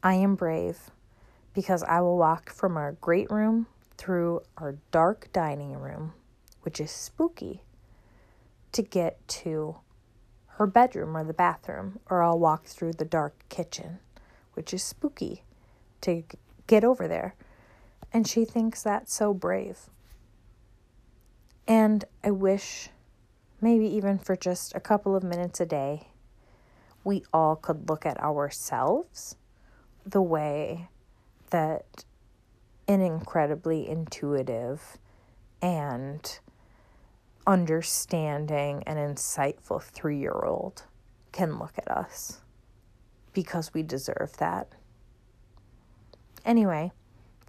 I 0.01 0.15
am 0.15 0.33
brave 0.33 0.89
because 1.53 1.83
I 1.83 2.01
will 2.01 2.17
walk 2.17 2.49
from 2.49 2.75
our 2.75 2.93
great 2.93 3.29
room 3.29 3.67
through 3.99 4.41
our 4.57 4.77
dark 4.89 5.31
dining 5.31 5.73
room, 5.73 6.13
which 6.63 6.81
is 6.81 6.89
spooky, 6.89 7.61
to 8.71 8.81
get 8.81 9.27
to 9.27 9.75
her 10.53 10.65
bedroom 10.65 11.15
or 11.15 11.23
the 11.23 11.33
bathroom, 11.33 11.99
or 12.09 12.23
I'll 12.23 12.39
walk 12.39 12.65
through 12.65 12.93
the 12.93 13.05
dark 13.05 13.35
kitchen, 13.49 13.99
which 14.55 14.73
is 14.73 14.81
spooky, 14.81 15.43
to 16.01 16.23
get 16.65 16.83
over 16.83 17.07
there. 17.07 17.35
And 18.11 18.27
she 18.27 18.43
thinks 18.43 18.81
that's 18.81 19.13
so 19.13 19.35
brave. 19.35 19.81
And 21.67 22.05
I 22.23 22.31
wish, 22.31 22.89
maybe 23.61 23.85
even 23.85 24.17
for 24.17 24.35
just 24.35 24.75
a 24.75 24.79
couple 24.79 25.15
of 25.15 25.23
minutes 25.23 25.59
a 25.59 25.65
day, 25.65 26.07
we 27.03 27.23
all 27.33 27.55
could 27.55 27.89
look 27.89 28.05
at 28.05 28.19
ourselves 28.19 29.35
the 30.05 30.21
way 30.21 30.89
that 31.49 32.05
an 32.87 33.01
incredibly 33.01 33.87
intuitive 33.87 34.97
and 35.61 36.39
understanding 37.45 38.83
and 38.85 38.99
insightful 38.99 39.81
three 39.81 40.19
year 40.19 40.43
old 40.43 40.83
can 41.31 41.57
look 41.59 41.73
at 41.77 41.89
us 41.89 42.41
because 43.33 43.73
we 43.73 43.83
deserve 43.83 44.35
that. 44.37 44.67
Anyway, 46.45 46.91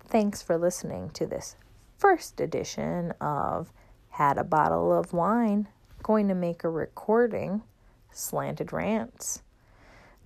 thanks 0.07 0.43
for 0.43 0.59
listening 0.59 1.11
to 1.11 1.27
this 1.27 1.57
first 1.97 2.41
edition 2.41 3.13
of 3.21 3.73
Had 4.11 4.39
a 4.39 4.45
Bottle 4.45 4.93
of 4.93 5.13
Wine. 5.13 5.69
Going 6.03 6.29
to 6.29 6.35
make 6.35 6.65
a 6.65 6.71
recording, 6.71 7.63
Slanted 8.13 8.73
Rants. 8.73 9.43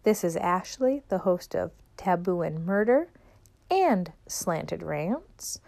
This 0.05 0.23
is 0.23 0.37
Ashley, 0.37 1.03
the 1.09 1.19
host 1.19 1.55
of 1.55 1.73
Taboo 1.97 2.43
and 2.43 2.65
Murder 2.65 3.09
and 3.71 4.13
Slanted 4.27 4.83
Rants. 4.83 5.61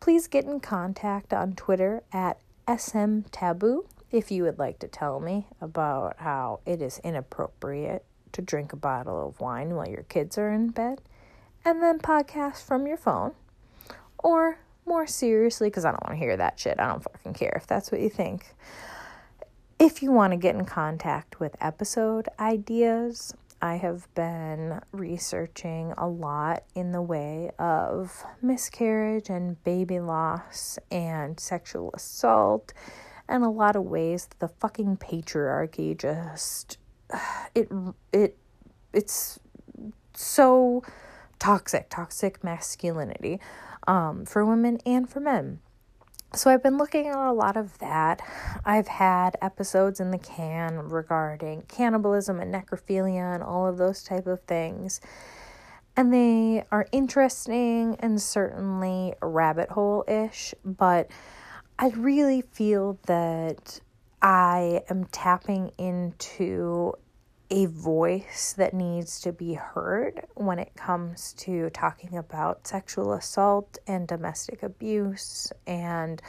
Please 0.00 0.26
get 0.26 0.44
in 0.44 0.60
contact 0.60 1.32
on 1.32 1.52
Twitter 1.52 2.02
at 2.12 2.38
SM 2.66 3.20
Taboo 3.30 3.86
if 4.10 4.30
you 4.30 4.42
would 4.44 4.58
like 4.58 4.78
to 4.80 4.88
tell 4.88 5.20
me 5.20 5.46
about 5.60 6.16
how 6.18 6.60
it 6.64 6.80
is 6.80 6.98
inappropriate 7.04 8.04
to 8.32 8.42
drink 8.42 8.72
a 8.72 8.76
bottle 8.76 9.28
of 9.28 9.40
wine 9.40 9.74
while 9.74 9.88
your 9.88 10.04
kids 10.04 10.38
are 10.38 10.50
in 10.50 10.70
bed 10.70 11.00
and 11.64 11.82
then 11.82 11.98
podcast 11.98 12.64
from 12.64 12.86
your 12.86 12.96
phone. 12.96 13.32
Or 14.18 14.58
more 14.86 15.06
seriously, 15.06 15.68
because 15.68 15.84
I 15.84 15.90
don't 15.90 16.02
want 16.06 16.18
to 16.18 16.24
hear 16.24 16.36
that 16.36 16.58
shit. 16.58 16.80
I 16.80 16.88
don't 16.88 17.02
fucking 17.02 17.34
care 17.34 17.52
if 17.56 17.66
that's 17.66 17.92
what 17.92 18.00
you 18.00 18.10
think. 18.10 18.54
If 19.80 20.02
you 20.02 20.12
want 20.12 20.34
to 20.34 20.36
get 20.36 20.54
in 20.56 20.66
contact 20.66 21.40
with 21.40 21.56
episode 21.58 22.28
ideas, 22.38 23.32
I 23.62 23.76
have 23.76 24.14
been 24.14 24.82
researching 24.92 25.94
a 25.96 26.06
lot 26.06 26.64
in 26.74 26.92
the 26.92 27.00
way 27.00 27.50
of 27.58 28.22
miscarriage 28.42 29.30
and 29.30 29.64
baby 29.64 29.98
loss 29.98 30.78
and 30.90 31.40
sexual 31.40 31.92
assault 31.94 32.74
and 33.26 33.42
a 33.42 33.48
lot 33.48 33.74
of 33.74 33.84
ways 33.84 34.28
the 34.38 34.48
fucking 34.48 34.98
patriarchy 34.98 35.96
just 35.96 36.76
it 37.54 37.70
it 38.12 38.36
it's 38.92 39.40
so 40.12 40.82
toxic 41.38 41.88
toxic 41.88 42.44
masculinity 42.44 43.40
um, 43.88 44.26
for 44.26 44.44
women 44.44 44.78
and 44.84 45.08
for 45.08 45.20
men 45.20 45.60
so 46.32 46.50
I've 46.50 46.62
been 46.62 46.78
looking 46.78 47.08
at 47.08 47.16
a 47.16 47.32
lot 47.32 47.56
of 47.56 47.78
that. 47.78 48.22
I've 48.64 48.88
had 48.88 49.36
episodes 49.42 49.98
in 49.98 50.10
the 50.10 50.18
can 50.18 50.78
regarding 50.78 51.62
cannibalism 51.62 52.38
and 52.38 52.54
necrophilia 52.54 53.34
and 53.34 53.42
all 53.42 53.66
of 53.66 53.78
those 53.78 54.04
type 54.04 54.26
of 54.26 54.40
things. 54.42 55.00
And 55.96 56.12
they 56.14 56.64
are 56.70 56.86
interesting 56.92 57.96
and 57.98 58.22
certainly 58.22 59.14
rabbit 59.20 59.70
hole 59.70 60.04
ish, 60.06 60.54
but 60.64 61.10
I 61.78 61.88
really 61.88 62.42
feel 62.42 62.98
that 63.06 63.80
I 64.22 64.82
am 64.88 65.06
tapping 65.06 65.72
into 65.78 66.94
a 67.50 67.66
voice 67.66 68.54
that 68.56 68.72
needs 68.72 69.20
to 69.20 69.32
be 69.32 69.54
heard 69.54 70.24
when 70.34 70.58
it 70.58 70.76
comes 70.76 71.32
to 71.32 71.68
talking 71.70 72.16
about 72.16 72.66
sexual 72.66 73.12
assault 73.12 73.78
and 73.86 74.06
domestic 74.06 74.62
abuse 74.62 75.52
and 75.66 76.22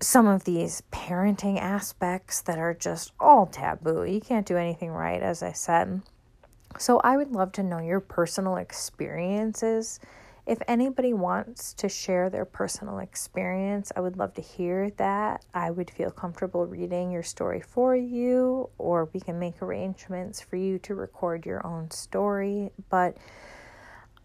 some 0.00 0.26
of 0.26 0.44
these 0.44 0.82
parenting 0.92 1.58
aspects 1.60 2.40
that 2.42 2.58
are 2.58 2.72
just 2.72 3.12
all 3.18 3.46
taboo. 3.46 4.04
You 4.04 4.20
can't 4.20 4.46
do 4.46 4.56
anything 4.56 4.90
right, 4.90 5.20
as 5.20 5.42
I 5.42 5.52
said. 5.52 6.02
So, 6.78 7.00
I 7.00 7.16
would 7.16 7.32
love 7.32 7.50
to 7.52 7.64
know 7.64 7.80
your 7.80 8.00
personal 8.00 8.56
experiences 8.56 9.98
if 10.50 10.58
anybody 10.66 11.12
wants 11.12 11.74
to 11.74 11.88
share 11.88 12.28
their 12.28 12.44
personal 12.44 12.98
experience, 12.98 13.92
I 13.94 14.00
would 14.00 14.16
love 14.16 14.34
to 14.34 14.42
hear 14.42 14.90
that. 14.96 15.44
I 15.54 15.70
would 15.70 15.88
feel 15.88 16.10
comfortable 16.10 16.66
reading 16.66 17.12
your 17.12 17.22
story 17.22 17.60
for 17.60 17.94
you, 17.94 18.68
or 18.76 19.08
we 19.14 19.20
can 19.20 19.38
make 19.38 19.62
arrangements 19.62 20.40
for 20.40 20.56
you 20.56 20.80
to 20.80 20.96
record 20.96 21.46
your 21.46 21.64
own 21.64 21.92
story. 21.92 22.72
But 22.88 23.16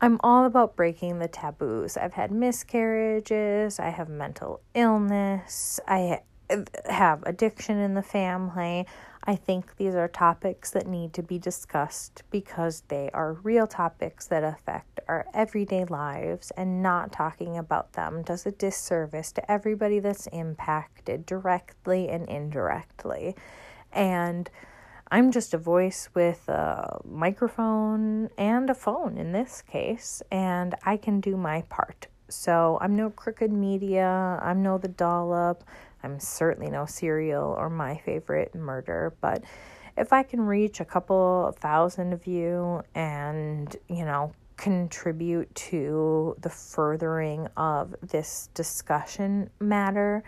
I'm 0.02 0.20
all 0.24 0.46
about 0.46 0.76
breaking 0.76 1.20
the 1.20 1.28
taboos. 1.28 1.96
I've 1.96 2.14
had 2.14 2.32
miscarriages, 2.32 3.80
I 3.80 3.90
have 3.90 4.10
mental 4.10 4.62
illness, 4.74 5.80
I 5.88 6.22
have 6.90 7.22
addiction 7.28 7.78
in 7.78 7.94
the 7.94 8.02
family. 8.02 8.88
I 9.28 9.36
think 9.36 9.78
these 9.78 9.96
are 9.96 10.08
topics 10.08 10.70
that 10.72 10.86
need 10.86 11.14
to 11.14 11.24
be 11.24 11.40
discussed 11.40 12.22
because 12.30 12.84
they 12.90 13.10
are 13.12 13.34
real 13.34 13.66
topics 13.66 14.28
that 14.28 14.44
affect 14.44 15.00
our 15.08 15.26
everyday 15.34 15.84
lives, 15.86 16.52
and 16.56 16.84
not 16.84 17.12
talking 17.12 17.58
about 17.58 17.94
them 17.94 18.22
does 18.22 18.46
a 18.46 18.52
disservice 18.52 19.32
to 19.32 19.52
everybody 19.52 20.00
that's 20.00 20.28
impacted 20.28 21.26
directly 21.26 22.08
and 22.10 22.30
indirectly. 22.30 23.36
And 23.92 24.50
I'm 25.10 25.32
just 25.32 25.54
a 25.56 25.58
voice 25.58 26.10
with 26.14 26.48
a 26.48 27.00
microphone 27.04 28.30
and 28.38 28.70
a 28.70 28.76
phone 28.76 29.18
in 29.18 29.32
this 29.32 29.64
case, 29.64 30.22
and 30.32 30.76
I 30.84 30.98
can 30.98 31.20
do 31.20 31.36
my 31.36 31.64
part. 31.64 32.08
So 32.28 32.78
I'm 32.82 32.96
no 32.96 33.10
crooked 33.12 33.52
media, 33.52 34.40
I'm 34.42 34.62
no 34.62 34.78
the 34.78 34.88
dollop. 34.88 35.64
I'm 36.06 36.20
certainly 36.20 36.70
no 36.70 36.86
serial 36.86 37.56
or 37.58 37.70
my 37.70 37.98
favorite 37.98 38.54
murder, 38.54 39.16
but 39.22 39.44
if 39.98 40.14
I 40.14 40.22
can 40.24 40.42
reach 40.42 40.80
a 40.80 40.86
couple 40.86 41.54
thousand 41.60 42.14
of 42.14 42.28
you 42.28 42.84
and, 42.94 43.76
you 43.90 44.06
know, 44.06 44.32
contribute 44.56 45.54
to 45.56 46.36
the 46.42 46.50
furthering 46.50 47.48
of 47.58 47.96
this 48.02 48.50
discussion 48.54 49.50
matter 49.60 50.24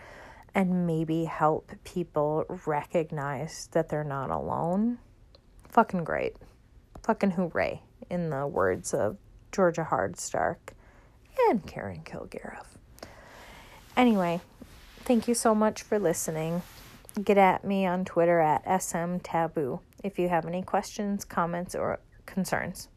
and 0.54 0.86
maybe 0.86 1.24
help 1.24 1.70
people 1.84 2.44
recognize 2.66 3.68
that 3.72 3.88
they're 3.88 4.02
not 4.02 4.30
alone, 4.30 4.98
fucking 5.68 6.02
great. 6.02 6.36
Fucking 7.04 7.30
hooray, 7.30 7.80
in 8.10 8.30
the 8.30 8.46
words 8.46 8.92
of 8.92 9.16
Georgia 9.52 9.86
Hardstark 9.88 10.56
and 11.48 11.64
Karen 11.66 12.02
Kilgariff. 12.04 12.66
Anyway, 13.96 14.40
Thank 15.08 15.26
you 15.26 15.32
so 15.32 15.54
much 15.54 15.80
for 15.80 15.98
listening. 15.98 16.60
Get 17.24 17.38
at 17.38 17.64
me 17.64 17.86
on 17.86 18.04
Twitter 18.04 18.40
at 18.40 18.66
smtaboo 18.66 19.80
if 20.04 20.18
you 20.18 20.28
have 20.28 20.44
any 20.44 20.60
questions, 20.60 21.24
comments, 21.24 21.74
or 21.74 22.00
concerns. 22.26 22.88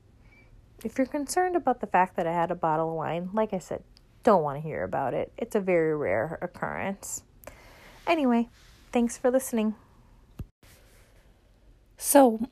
If 0.84 0.98
you're 0.98 1.08
concerned 1.08 1.56
about 1.56 1.80
the 1.80 1.88
fact 1.88 2.18
that 2.18 2.28
I 2.28 2.34
had 2.34 2.52
a 2.52 2.56
bottle 2.56 2.90
of 2.90 2.96
wine, 2.96 3.30
like 3.32 3.54
I 3.54 3.60
said, 3.60 3.82
don't 4.24 4.44
want 4.44 4.58
to 4.58 4.62
hear 4.62 4.84
about 4.84 5.14
it. 5.14 5.32
It's 5.38 5.56
a 5.56 5.62
very 5.62 5.96
rare 5.96 6.38
occurrence. 6.42 7.24
Anyway, 8.06 8.50
thanks 8.92 9.18
for 9.18 9.32
listening. 9.32 9.76
So, 11.96 12.46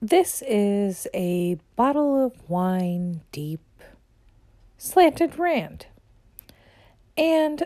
this 0.00 0.44
is 0.46 1.08
a 1.12 1.58
bottle 1.74 2.24
of 2.24 2.48
wine 2.48 3.22
deep 3.32 3.62
slanted 4.78 5.40
rant. 5.40 5.88
And 7.16 7.64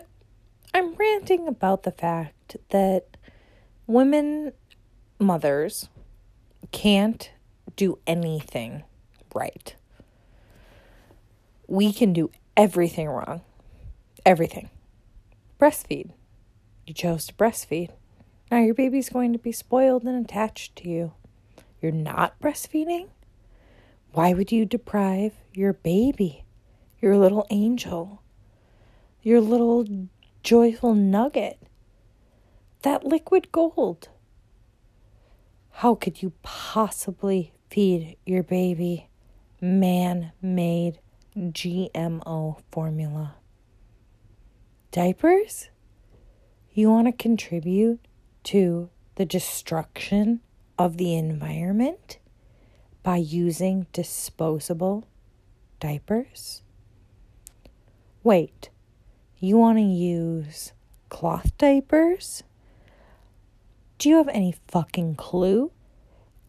I'm 0.73 0.95
ranting 0.95 1.47
about 1.47 1.83
the 1.83 1.91
fact 1.91 2.57
that 2.69 3.17
women, 3.87 4.53
mothers, 5.19 5.89
can't 6.71 7.29
do 7.75 7.99
anything 8.07 8.83
right. 9.33 9.75
We 11.67 11.91
can 11.91 12.13
do 12.13 12.31
everything 12.55 13.07
wrong. 13.07 13.41
Everything. 14.25 14.69
Breastfeed. 15.59 16.11
You 16.87 16.93
chose 16.93 17.25
to 17.27 17.33
breastfeed. 17.33 17.89
Now 18.49 18.59
your 18.59 18.73
baby's 18.73 19.09
going 19.09 19.33
to 19.33 19.39
be 19.39 19.51
spoiled 19.51 20.03
and 20.03 20.23
attached 20.23 20.75
to 20.77 20.89
you. 20.89 21.13
You're 21.81 21.91
not 21.91 22.39
breastfeeding? 22.39 23.09
Why 24.13 24.33
would 24.33 24.51
you 24.51 24.65
deprive 24.65 25.33
your 25.53 25.73
baby, 25.73 26.45
your 26.99 27.17
little 27.17 27.47
angel, 27.49 28.21
your 29.21 29.39
little 29.39 29.85
joyful 30.43 30.95
nugget, 30.95 31.59
that 32.81 33.05
liquid 33.05 33.51
gold? 33.51 34.09
How 35.69 35.95
could 35.95 36.21
you 36.21 36.33
possibly 36.41 37.53
feed 37.69 38.17
your 38.25 38.43
baby 38.43 39.09
man 39.61 40.31
made 40.41 40.99
GMO 41.37 42.61
formula? 42.71 43.35
Diapers? 44.91 45.69
You 46.73 46.89
want 46.89 47.07
to 47.07 47.11
contribute 47.11 47.99
to 48.45 48.89
the 49.15 49.25
destruction 49.25 50.41
of 50.77 50.97
the 50.97 51.15
environment 51.15 52.17
by 53.03 53.17
using 53.17 53.85
disposable 53.93 55.07
diapers? 55.79 56.63
Wait, 58.23 58.70
you 59.41 59.57
want 59.57 59.79
to 59.79 59.83
use 59.83 60.71
cloth 61.09 61.57
diapers? 61.57 62.43
Do 63.97 64.07
you 64.07 64.17
have 64.17 64.29
any 64.29 64.55
fucking 64.67 65.15
clue 65.15 65.71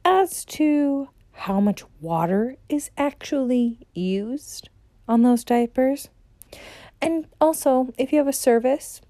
as 0.04 0.44
to 0.44 1.08
how 1.32 1.58
much 1.58 1.84
water 2.00 2.56
is 2.68 2.90
actually 2.96 3.78
used 3.94 4.68
on 5.08 5.22
those 5.22 5.42
diapers? 5.42 6.10
And 7.00 7.26
also, 7.40 7.92
if 7.96 8.12
you 8.12 8.18
have 8.18 8.28
a 8.28 8.32
service, 8.32 9.00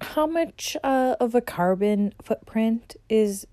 how 0.00 0.26
much 0.26 0.76
uh, 0.84 1.16
of 1.18 1.34
a 1.34 1.40
carbon 1.40 2.12
footprint 2.22 2.96
is 3.08 3.46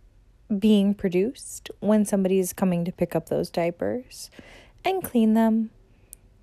being 0.60 0.94
produced 0.94 1.72
when 1.80 2.06
somebody 2.06 2.40
is 2.40 2.52
coming 2.52 2.84
to 2.86 2.92
pick 2.92 3.16
up 3.16 3.30
those 3.30 3.50
diapers 3.50 4.30
and 4.84 5.02
clean 5.02 5.34
them, 5.34 5.70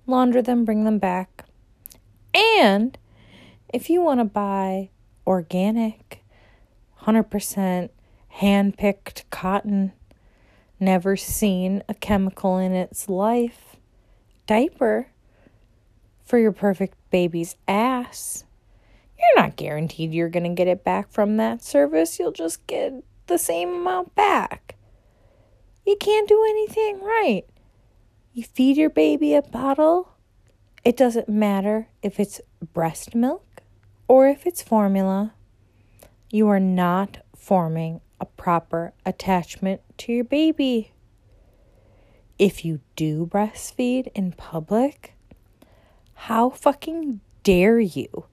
launder 0.07 0.41
them, 0.41 0.65
bring 0.65 0.83
them 0.83 0.97
back. 0.97 1.45
And 2.33 2.97
if 3.73 3.89
you 3.89 4.01
want 4.01 4.19
to 4.19 4.25
buy 4.25 4.89
organic, 5.25 6.23
100% 7.03 7.89
hand 8.29 8.77
picked 8.77 9.29
cotton, 9.29 9.93
never 10.79 11.15
seen 11.15 11.83
a 11.87 11.93
chemical 11.93 12.57
in 12.57 12.73
its 12.73 13.07
life 13.07 13.75
diaper 14.47 15.07
for 16.23 16.37
your 16.37 16.51
perfect 16.51 16.97
baby's 17.09 17.55
ass, 17.67 18.45
you're 19.17 19.43
not 19.43 19.55
guaranteed 19.55 20.13
you're 20.13 20.29
going 20.29 20.43
to 20.43 20.55
get 20.55 20.67
it 20.67 20.83
back 20.83 21.11
from 21.11 21.37
that 21.37 21.61
service. 21.61 22.17
You'll 22.17 22.31
just 22.31 22.65
get 22.67 22.93
the 23.27 23.37
same 23.37 23.69
amount 23.73 24.15
back. 24.15 24.75
You 25.85 25.95
can't 25.99 26.27
do 26.27 26.43
anything 26.49 27.01
right. 27.01 27.43
You 28.33 28.43
feed 28.43 28.77
your 28.77 28.89
baby 28.89 29.35
a 29.35 29.41
bottle, 29.41 30.10
it 30.83 30.97
doesn't 30.97 31.29
matter 31.29 31.87
if 32.01 32.19
it's 32.19 32.41
breast 32.73 33.13
milk 33.13 33.61
or 34.07 34.27
if 34.27 34.45
it's 34.45 34.63
formula. 34.63 35.33
You 36.31 36.47
are 36.47 36.59
not 36.59 37.19
forming 37.35 38.01
a 38.19 38.25
proper 38.25 38.93
attachment 39.05 39.81
to 39.97 40.13
your 40.13 40.23
baby. 40.23 40.93
If 42.39 42.65
you 42.65 42.79
do 42.95 43.27
breastfeed 43.27 44.07
in 44.15 44.31
public, 44.31 45.13
how 46.13 46.49
fucking 46.49 47.21
dare 47.43 47.79
you 47.79 48.25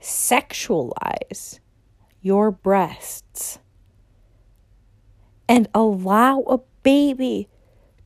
sexualize 0.00 1.60
your 2.20 2.50
breasts 2.50 3.58
and 5.48 5.68
allow 5.74 6.40
a 6.42 6.58
baby 6.82 7.48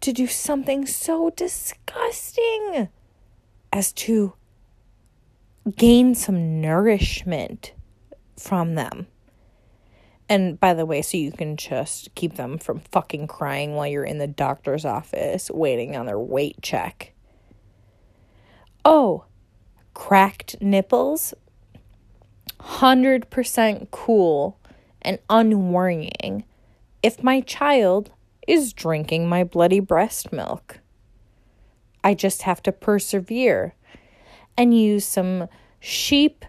to 0.00 0.12
do 0.12 0.26
something 0.26 0.86
so 0.86 1.30
disgusting 1.30 2.88
as 3.76 3.92
to 3.92 4.32
gain 5.76 6.14
some 6.14 6.62
nourishment 6.62 7.74
from 8.38 8.74
them. 8.74 9.06
And 10.30 10.58
by 10.58 10.72
the 10.72 10.86
way, 10.86 11.02
so 11.02 11.18
you 11.18 11.30
can 11.30 11.58
just 11.58 12.14
keep 12.14 12.36
them 12.36 12.56
from 12.56 12.80
fucking 12.80 13.26
crying 13.26 13.74
while 13.74 13.86
you're 13.86 14.02
in 14.02 14.16
the 14.16 14.26
doctor's 14.26 14.86
office 14.86 15.50
waiting 15.50 15.94
on 15.94 16.06
their 16.06 16.18
weight 16.18 16.56
check. 16.62 17.12
Oh, 18.82 19.26
cracked 19.92 20.56
nipples? 20.62 21.34
100% 22.58 23.90
cool 23.90 24.58
and 25.02 25.18
unworrying 25.28 26.44
if 27.02 27.22
my 27.22 27.42
child 27.42 28.10
is 28.48 28.72
drinking 28.72 29.28
my 29.28 29.44
bloody 29.44 29.80
breast 29.80 30.32
milk. 30.32 30.80
I 32.06 32.14
just 32.14 32.42
have 32.42 32.62
to 32.62 32.70
persevere 32.70 33.74
and 34.56 34.72
use 34.72 35.04
some 35.04 35.48
sheep 35.80 36.44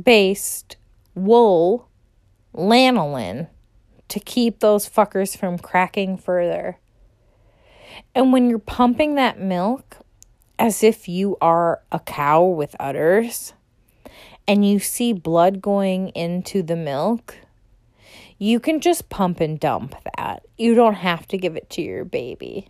based 0.00 0.76
wool 1.16 1.88
lanolin 2.54 3.48
to 4.06 4.20
keep 4.20 4.60
those 4.60 4.88
fuckers 4.88 5.36
from 5.36 5.58
cracking 5.58 6.16
further. 6.16 6.78
And 8.14 8.32
when 8.32 8.48
you're 8.48 8.60
pumping 8.60 9.16
that 9.16 9.40
milk 9.40 9.96
as 10.56 10.84
if 10.84 11.08
you 11.08 11.36
are 11.40 11.82
a 11.90 11.98
cow 11.98 12.44
with 12.44 12.76
udders 12.78 13.54
and 14.46 14.64
you 14.64 14.78
see 14.78 15.12
blood 15.12 15.60
going 15.60 16.10
into 16.10 16.62
the 16.62 16.76
milk, 16.76 17.38
you 18.38 18.60
can 18.60 18.80
just 18.80 19.08
pump 19.08 19.40
and 19.40 19.58
dump 19.58 19.96
that. 20.16 20.46
You 20.56 20.76
don't 20.76 20.94
have 20.94 21.26
to 21.26 21.38
give 21.38 21.56
it 21.56 21.70
to 21.70 21.82
your 21.82 22.04
baby. 22.04 22.68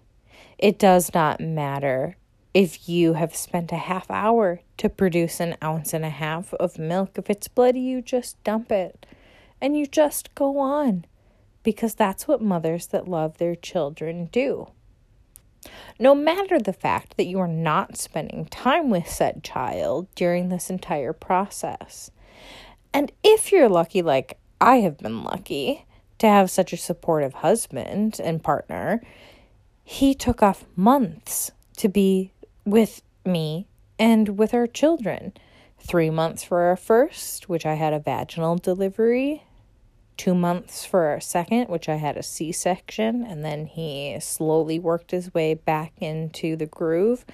It 0.57 0.79
does 0.79 1.13
not 1.13 1.39
matter 1.39 2.17
if 2.55 2.89
you 2.89 3.15
have 3.15 3.35
spent 3.35 3.73
a 3.73 3.77
half 3.77 4.11
hour 4.11 4.61
to 4.77 4.89
produce 4.89 5.41
an 5.41 5.57
ounce 5.63 5.95
and 5.95 6.05
a 6.05 6.11
half 6.11 6.53
of 6.55 6.79
milk. 6.79 7.17
If 7.17 7.31
it's 7.31 7.49
bloody, 7.49 7.81
you 7.81 8.03
just 8.03 8.43
dump 8.45 8.71
it 8.71 9.07
and 9.61 9.77
you 9.77 9.87
just 9.87 10.35
go 10.35 10.59
on 10.59 11.07
because 11.63 11.95
that's 11.95 12.27
what 12.27 12.43
mothers 12.43 12.89
that 12.89 13.09
love 13.09 13.39
their 13.39 13.55
children 13.55 14.27
do. 14.27 14.69
No 15.99 16.15
matter 16.15 16.59
the 16.59 16.73
fact 16.73 17.17
that 17.17 17.27
you 17.27 17.39
are 17.39 17.49
not 17.49 17.97
spending 17.97 18.47
time 18.47 18.91
with 18.91 19.09
said 19.09 19.45
child 19.45 20.09
during 20.15 20.49
this 20.49 20.69
entire 20.69 21.13
process. 21.13 22.11
And 22.93 23.13
if 23.23 23.53
you're 23.53 23.69
lucky, 23.69 24.03
like 24.03 24.39
I 24.61 24.77
have 24.77 24.99
been 24.99 25.23
lucky 25.23 25.87
to 26.19 26.27
have 26.27 26.51
such 26.51 26.73
a 26.73 26.77
supportive 26.77 27.35
husband 27.35 28.21
and 28.23 28.43
partner. 28.43 29.01
He 29.85 30.15
took 30.15 30.43
off 30.43 30.65
months 30.77 31.53
to 31.77 31.89
be 31.89 32.33
with 32.65 33.03
me 33.25 33.67
and 33.99 34.39
with 34.39 34.55
our 34.55 34.67
children. 34.67 35.33
Three 35.79 36.11
months 36.11 36.45
for 36.45 36.63
our 36.63 36.77
first, 36.77 37.49
which 37.49 37.67
I 37.67 37.75
had 37.75 37.93
a 37.93 37.99
vaginal 37.99 38.57
delivery. 38.57 39.45
Two 40.17 40.35
months 40.35 40.85
for 40.85 41.07
our 41.07 41.21
second, 41.21 41.69
which 41.69 41.89
I 41.89 41.97
had 41.97 42.17
a 42.17 42.23
C 42.23 42.53
section. 42.53 43.25
And 43.25 43.45
then 43.45 43.67
he 43.67 44.17
slowly 44.21 44.79
worked 44.79 45.11
his 45.11 45.35
way 45.35 45.55
back 45.55 45.93
into 46.01 46.57
the 46.57 46.67
groove 46.67 47.25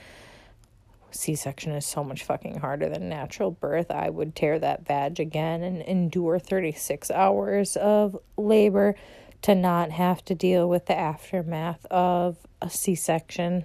C 1.10 1.34
section 1.34 1.72
is 1.72 1.86
so 1.86 2.04
much 2.04 2.24
fucking 2.24 2.60
harder 2.60 2.88
than 2.88 3.08
natural 3.08 3.50
birth. 3.50 3.90
I 3.90 4.10
would 4.10 4.34
tear 4.34 4.58
that 4.58 4.86
vag 4.86 5.20
again 5.20 5.62
and 5.62 5.82
endure 5.82 6.38
36 6.38 7.10
hours 7.10 7.76
of 7.76 8.16
labor 8.36 8.94
to 9.42 9.54
not 9.54 9.90
have 9.90 10.24
to 10.26 10.34
deal 10.34 10.68
with 10.68 10.86
the 10.86 10.98
aftermath 10.98 11.86
of 11.86 12.36
a 12.60 12.68
C 12.68 12.94
section. 12.94 13.64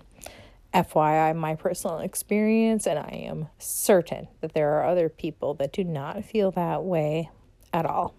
FYI, 0.73 1.36
my 1.36 1.55
personal 1.55 1.99
experience, 1.99 2.88
and 2.88 2.97
I 2.97 3.25
am 3.27 3.47
certain 3.59 4.27
that 4.41 4.53
there 4.53 4.71
are 4.73 4.86
other 4.86 5.07
people 5.07 5.53
that 5.55 5.71
do 5.71 5.83
not 5.83 6.25
feel 6.25 6.51
that 6.51 6.83
way 6.83 7.29
at 7.71 7.86
all. 7.86 8.15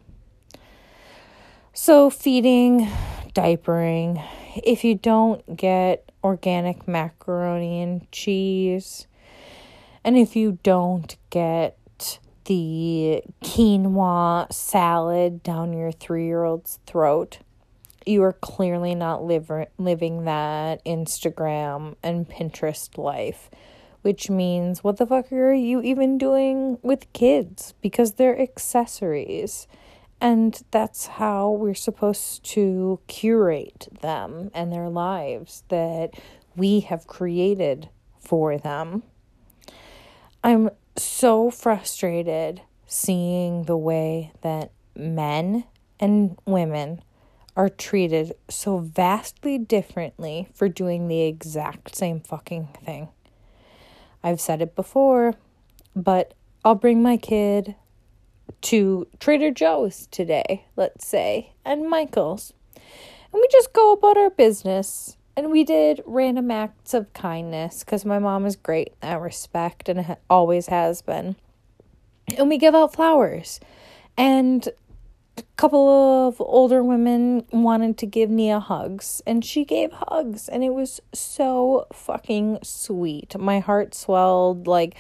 So, 1.73 2.11
feeding, 2.11 2.89
diapering, 3.35 4.25
if 4.63 4.85
you 4.85 4.95
don't 4.95 5.57
get 5.57 6.13
organic 6.23 6.87
macaroni 6.87 7.83
and 7.83 8.11
cheese, 8.13 9.09
and 10.05 10.17
if 10.17 10.37
you 10.37 10.59
don't 10.63 11.17
get 11.31 11.77
the 12.45 13.23
quinoa 13.43 14.53
salad 14.53 15.43
down 15.43 15.73
your 15.73 15.91
three 15.91 16.27
year 16.27 16.45
old's 16.45 16.79
throat, 16.87 17.39
you 18.07 18.23
are 18.23 18.33
clearly 18.33 18.95
not 18.95 19.25
live- 19.25 19.69
living 19.79 20.25
that 20.25 20.85
Instagram 20.85 21.97
and 22.03 22.29
Pinterest 22.29 22.97
life, 22.99 23.51
which 24.03 24.31
means 24.31 24.85
what 24.85 24.97
the 24.97 25.07
fuck 25.07 25.33
are 25.33 25.53
you 25.53 25.81
even 25.83 26.19
doing 26.19 26.79
with 26.83 27.13
kids? 27.13 27.75
Because 27.81 28.13
they're 28.13 28.41
accessories. 28.41 29.67
And 30.21 30.63
that's 30.71 31.07
how 31.07 31.51
we're 31.51 31.75
supposed 31.75 32.45
to 32.53 33.01
curate 33.07 33.89
them 34.01 34.51
and 34.55 34.73
their 34.73 34.89
lives 34.89 35.65
that 35.69 36.15
we 36.57 36.81
have 36.81 37.07
created 37.07 37.89
for 38.21 38.57
them. 38.57 39.03
I'm 40.43 40.71
so 40.97 41.51
frustrated 41.51 42.63
seeing 42.87 43.65
the 43.65 43.77
way 43.77 44.33
that 44.43 44.71
men 44.95 45.65
and 45.99 46.39
women 46.47 47.03
are 47.57 47.69
treated 47.69 48.35
so 48.49 48.79
vastly 48.79 49.59
differently 49.59 50.49
for 50.55 50.69
doing 50.69 51.09
the 51.09 51.23
exact 51.23 51.95
same 51.95 52.21
fucking 52.21 52.69
thing. 52.85 53.09
I've 54.23 54.41
said 54.41 54.63
it 54.63 54.75
before, 54.75 55.35
but 55.95 56.35
I'll 56.65 56.75
bring 56.75 57.03
my 57.03 57.17
kid 57.17 57.75
to 58.63 59.07
Trader 59.21 59.51
Joe's 59.51 60.09
today, 60.11 60.65
let's 60.77 61.07
say, 61.07 61.53
and 61.65 61.89
Michael's. 61.89 62.53
And 62.75 63.41
we 63.41 63.49
just 63.51 63.73
go 63.73 63.93
about 63.93 64.17
our 64.17 64.31
business. 64.31 65.17
And 65.37 65.51
we 65.51 65.65
did 65.65 66.01
random 66.07 66.53
acts 66.53 66.95
of 66.95 67.13
kindness 67.13 67.83
because 67.83 68.05
my 68.05 68.21
mom 68.21 68.47
is 68.47 68.55
great 68.55 68.89
in 68.89 68.95
that 69.09 69.21
respect 69.21 69.89
and 69.89 70.17
always 70.31 70.69
has 70.69 71.03
been. 71.03 71.35
And 72.39 72.49
we 72.49 72.57
give 72.57 72.75
out 72.75 72.95
flowers. 72.95 73.59
And 74.17 74.69
couple 75.57 76.29
of 76.29 76.41
older 76.41 76.83
women 76.83 77.45
wanted 77.53 77.97
to 77.99 78.07
give 78.07 78.29
Nia 78.31 78.61
hugs, 78.61 79.23
and 79.27 79.45
she 79.45 79.65
gave 79.65 79.93
hugs, 79.93 80.49
and 80.49 80.65
it 80.65 80.75
was 80.75 81.01
so 81.13 81.87
fucking 81.93 82.59
sweet. 82.63 83.39
My 83.39 83.61
heart 83.61 83.95
swelled 83.95 84.67
like 84.67 84.95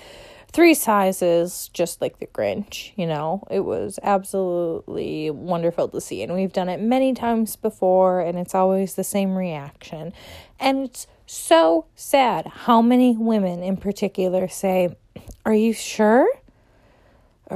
three 0.54 0.74
sizes, 0.74 1.68
just 1.72 2.00
like 2.00 2.20
the 2.20 2.26
Grinch, 2.26 2.92
you 2.96 3.06
know. 3.06 3.42
It 3.50 3.60
was 3.60 3.98
absolutely 4.02 5.30
wonderful 5.30 5.88
to 5.88 6.00
see. 6.00 6.22
And 6.22 6.32
we've 6.32 6.52
done 6.52 6.68
it 6.68 6.80
many 6.80 7.12
times 7.12 7.56
before, 7.56 8.20
and 8.20 8.38
it's 8.38 8.54
always 8.54 8.94
the 8.94 9.04
same 9.04 9.34
reaction. 9.36 10.12
And 10.60 10.84
it's 10.84 11.08
so 11.26 11.86
sad 11.96 12.46
how 12.46 12.80
many 12.80 13.16
women 13.16 13.62
in 13.62 13.76
particular 13.76 14.46
say, 14.46 14.96
Are 15.44 15.54
you 15.54 15.72
sure? 15.72 16.28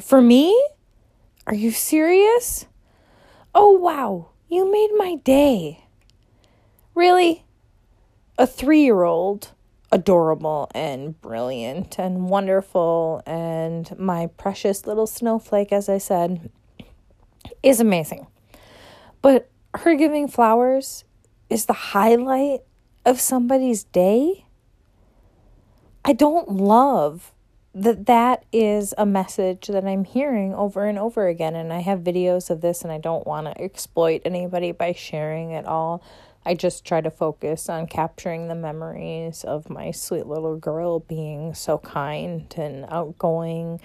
For 0.01 0.21
me? 0.21 0.61
Are 1.47 1.55
you 1.55 1.71
serious? 1.71 2.67
Oh, 3.61 3.73
wow, 3.73 4.29
you 4.49 4.71
made 4.71 4.93
my 4.97 5.17
day. 5.17 5.85
Really? 6.95 7.45
A 8.39 8.47
three 8.47 8.83
year 8.83 9.03
old 9.03 9.51
adorable 9.91 10.71
and 10.77 11.21
brilliant 11.21 11.99
and 11.99 12.29
wonderful. 12.29 13.21
And 13.27 13.99
my 13.99 14.29
precious 14.29 14.87
little 14.87 15.09
snowflake, 15.09 15.73
as 15.73 15.89
I 15.89 15.99
said, 15.99 16.53
is 17.61 17.81
amazing. 17.81 18.29
But 19.23 19.51
her 19.75 19.97
giving 19.97 20.29
flowers 20.29 21.03
is 21.51 21.67
the 21.67 21.73
highlight 21.73 22.61
of 23.05 23.19
somebody's 23.19 23.83
day. 23.83 24.47
I 26.05 26.13
don't 26.13 26.49
love 26.49 27.33
that 27.75 28.07
that 28.07 28.45
is 28.53 28.95
a 28.99 29.07
message 29.07 29.69
that 29.69 29.87
I'm 29.87 30.05
hearing 30.05 30.55
over 30.55 30.87
and 30.87 30.99
over 30.99 31.29
again. 31.29 31.55
And 31.55 31.73
I 31.73 31.81
have 31.81 32.01
videos 32.01 32.51
of 32.51 32.61
this, 32.61 32.83
and 32.83 32.93
I 32.93 32.99
don't 32.99 33.27
want 33.27 33.47
to 33.47 33.61
exploit 33.61 34.23
anybody 34.25 34.73
by 34.73 34.93
sharing 34.93 35.53
it 35.53 35.67
all. 35.67 36.03
I 36.45 36.55
just 36.55 36.85
try 36.85 37.01
to 37.01 37.11
focus 37.11 37.69
on 37.69 37.87
capturing 37.87 38.49
the 38.49 38.55
memories 38.55 39.45
of 39.45 39.69
my 39.69 39.91
sweet 39.91 40.27
little 40.27 40.57
girl 40.57 41.01
being 41.01 41.53
so 41.53 41.79
kind 41.79 42.53
and 42.57 42.87
outgoing. 42.89 43.81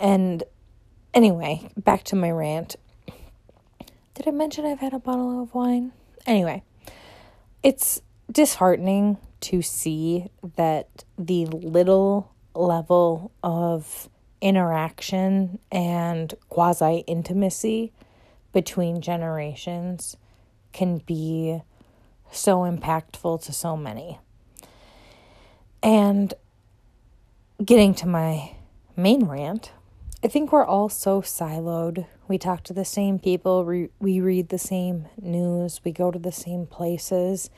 And 0.00 0.42
anyway, 1.12 1.70
back 1.76 2.04
to 2.04 2.16
my 2.16 2.30
rant. 2.30 2.76
Did 4.14 4.26
I 4.26 4.30
mention 4.30 4.64
I've 4.64 4.80
had 4.80 4.94
a 4.94 4.98
bottle 4.98 5.42
of 5.42 5.54
wine? 5.54 5.92
Anyway, 6.26 6.62
it's 7.62 8.00
disheartening 8.30 9.18
to 9.42 9.60
see 9.60 10.30
that 10.56 11.04
the 11.18 11.46
little 11.46 12.32
level 12.54 13.32
of 13.42 14.08
interaction 14.40 15.58
and 15.70 16.34
quasi 16.48 17.04
intimacy 17.06 17.92
between 18.52 19.00
generations 19.00 20.16
can 20.72 20.98
be 20.98 21.60
so 22.30 22.60
impactful 22.60 23.42
to 23.44 23.52
so 23.52 23.76
many. 23.76 24.18
And 25.82 26.34
getting 27.64 27.94
to 27.96 28.08
my 28.08 28.52
main 28.96 29.24
rant, 29.24 29.72
I 30.24 30.28
think 30.28 30.52
we're 30.52 30.64
all 30.64 30.88
so 30.88 31.20
siloed. 31.20 32.06
We 32.28 32.38
talk 32.38 32.62
to 32.64 32.72
the 32.72 32.84
same 32.84 33.18
people, 33.18 33.64
we, 33.64 33.88
we 33.98 34.20
read 34.20 34.48
the 34.48 34.58
same 34.58 35.06
news, 35.20 35.80
we 35.84 35.92
go 35.92 36.10
to 36.10 36.18
the 36.18 36.32
same 36.32 36.66
places, 36.66 37.50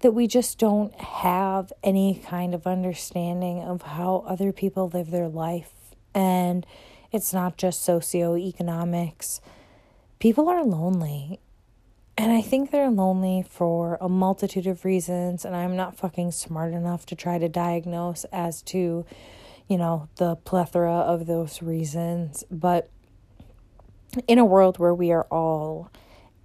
that 0.00 0.12
we 0.12 0.26
just 0.26 0.58
don't 0.58 0.94
have 0.94 1.72
any 1.82 2.22
kind 2.24 2.54
of 2.54 2.66
understanding 2.66 3.60
of 3.60 3.82
how 3.82 4.24
other 4.26 4.52
people 4.52 4.88
live 4.88 5.10
their 5.10 5.28
life. 5.28 5.72
And 6.14 6.66
it's 7.10 7.32
not 7.32 7.56
just 7.56 7.86
socioeconomics. 7.86 9.40
People 10.18 10.48
are 10.48 10.64
lonely 10.64 11.40
and 12.18 12.32
I 12.32 12.42
think 12.42 12.72
they're 12.72 12.90
lonely 12.90 13.44
for 13.48 13.96
a 14.00 14.08
multitude 14.08 14.66
of 14.66 14.84
reasons, 14.84 15.44
and 15.44 15.54
I'm 15.54 15.76
not 15.76 15.96
fucking 15.96 16.32
smart 16.32 16.74
enough 16.74 17.06
to 17.06 17.14
try 17.14 17.38
to 17.38 17.48
diagnose 17.48 18.24
as 18.32 18.60
to, 18.62 19.06
you 19.68 19.78
know, 19.78 20.08
the 20.16 20.34
plethora 20.34 20.92
of 20.92 21.26
those 21.26 21.62
reasons. 21.62 22.42
But 22.50 22.90
in 24.26 24.40
a 24.40 24.44
world 24.44 24.80
where 24.80 24.92
we 24.92 25.12
are 25.12 25.28
all 25.30 25.92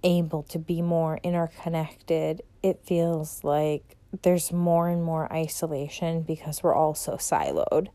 able 0.04 0.44
to 0.44 0.58
be 0.58 0.82
more 0.82 1.18
interconnected, 1.22 2.42
it 2.62 2.80
feels 2.84 3.42
like 3.42 3.96
there's 4.22 4.52
more 4.52 4.88
and 4.88 5.02
more 5.02 5.32
isolation 5.32 6.22
because 6.22 6.62
we're 6.62 6.74
all 6.74 6.94
so 6.94 7.14
siloed. 7.14 7.88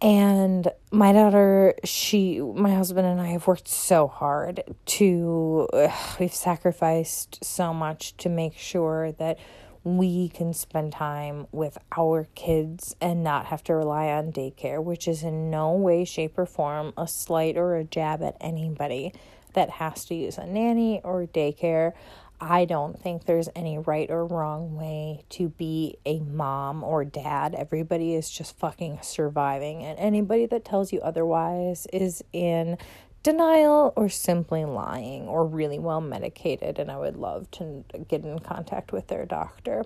And 0.00 0.68
my 0.92 1.12
daughter, 1.12 1.74
she, 1.82 2.38
my 2.40 2.74
husband 2.74 3.06
and 3.06 3.20
I 3.20 3.28
have 3.28 3.46
worked 3.46 3.68
so 3.68 4.06
hard 4.06 4.62
to, 4.84 5.68
ugh, 5.72 6.18
we've 6.20 6.34
sacrificed 6.34 7.42
so 7.42 7.72
much 7.72 8.16
to 8.18 8.28
make 8.28 8.56
sure 8.56 9.12
that 9.12 9.38
we 9.82 10.28
can 10.28 10.52
spend 10.52 10.92
time 10.92 11.46
with 11.52 11.78
our 11.96 12.26
kids 12.34 12.96
and 13.00 13.22
not 13.22 13.46
have 13.46 13.62
to 13.64 13.74
rely 13.74 14.08
on 14.08 14.32
daycare, 14.32 14.82
which 14.82 15.06
is 15.08 15.22
in 15.22 15.50
no 15.50 15.72
way, 15.72 16.04
shape, 16.04 16.38
or 16.38 16.46
form 16.46 16.92
a 16.96 17.06
slight 17.06 17.56
or 17.56 17.76
a 17.76 17.84
jab 17.84 18.22
at 18.22 18.36
anybody 18.40 19.12
that 19.54 19.70
has 19.70 20.04
to 20.06 20.14
use 20.14 20.38
a 20.38 20.46
nanny 20.46 21.00
or 21.02 21.26
daycare. 21.26 21.92
I 22.40 22.64
don't 22.64 23.00
think 23.00 23.24
there's 23.24 23.48
any 23.54 23.78
right 23.78 24.10
or 24.10 24.26
wrong 24.26 24.76
way 24.76 25.24
to 25.30 25.48
be 25.48 25.96
a 26.04 26.18
mom 26.20 26.84
or 26.84 27.04
dad. 27.04 27.54
Everybody 27.54 28.14
is 28.14 28.28
just 28.28 28.58
fucking 28.58 28.98
surviving, 29.02 29.82
and 29.82 29.98
anybody 29.98 30.46
that 30.46 30.64
tells 30.64 30.92
you 30.92 31.00
otherwise 31.00 31.86
is 31.92 32.22
in 32.32 32.76
denial 33.22 33.92
or 33.96 34.08
simply 34.08 34.64
lying 34.64 35.26
or 35.26 35.46
really 35.46 35.78
well 35.78 36.00
medicated. 36.00 36.78
And 36.78 36.90
I 36.90 36.98
would 36.98 37.16
love 37.16 37.50
to 37.52 37.84
get 38.08 38.24
in 38.24 38.38
contact 38.40 38.92
with 38.92 39.06
their 39.06 39.24
doctor. 39.24 39.84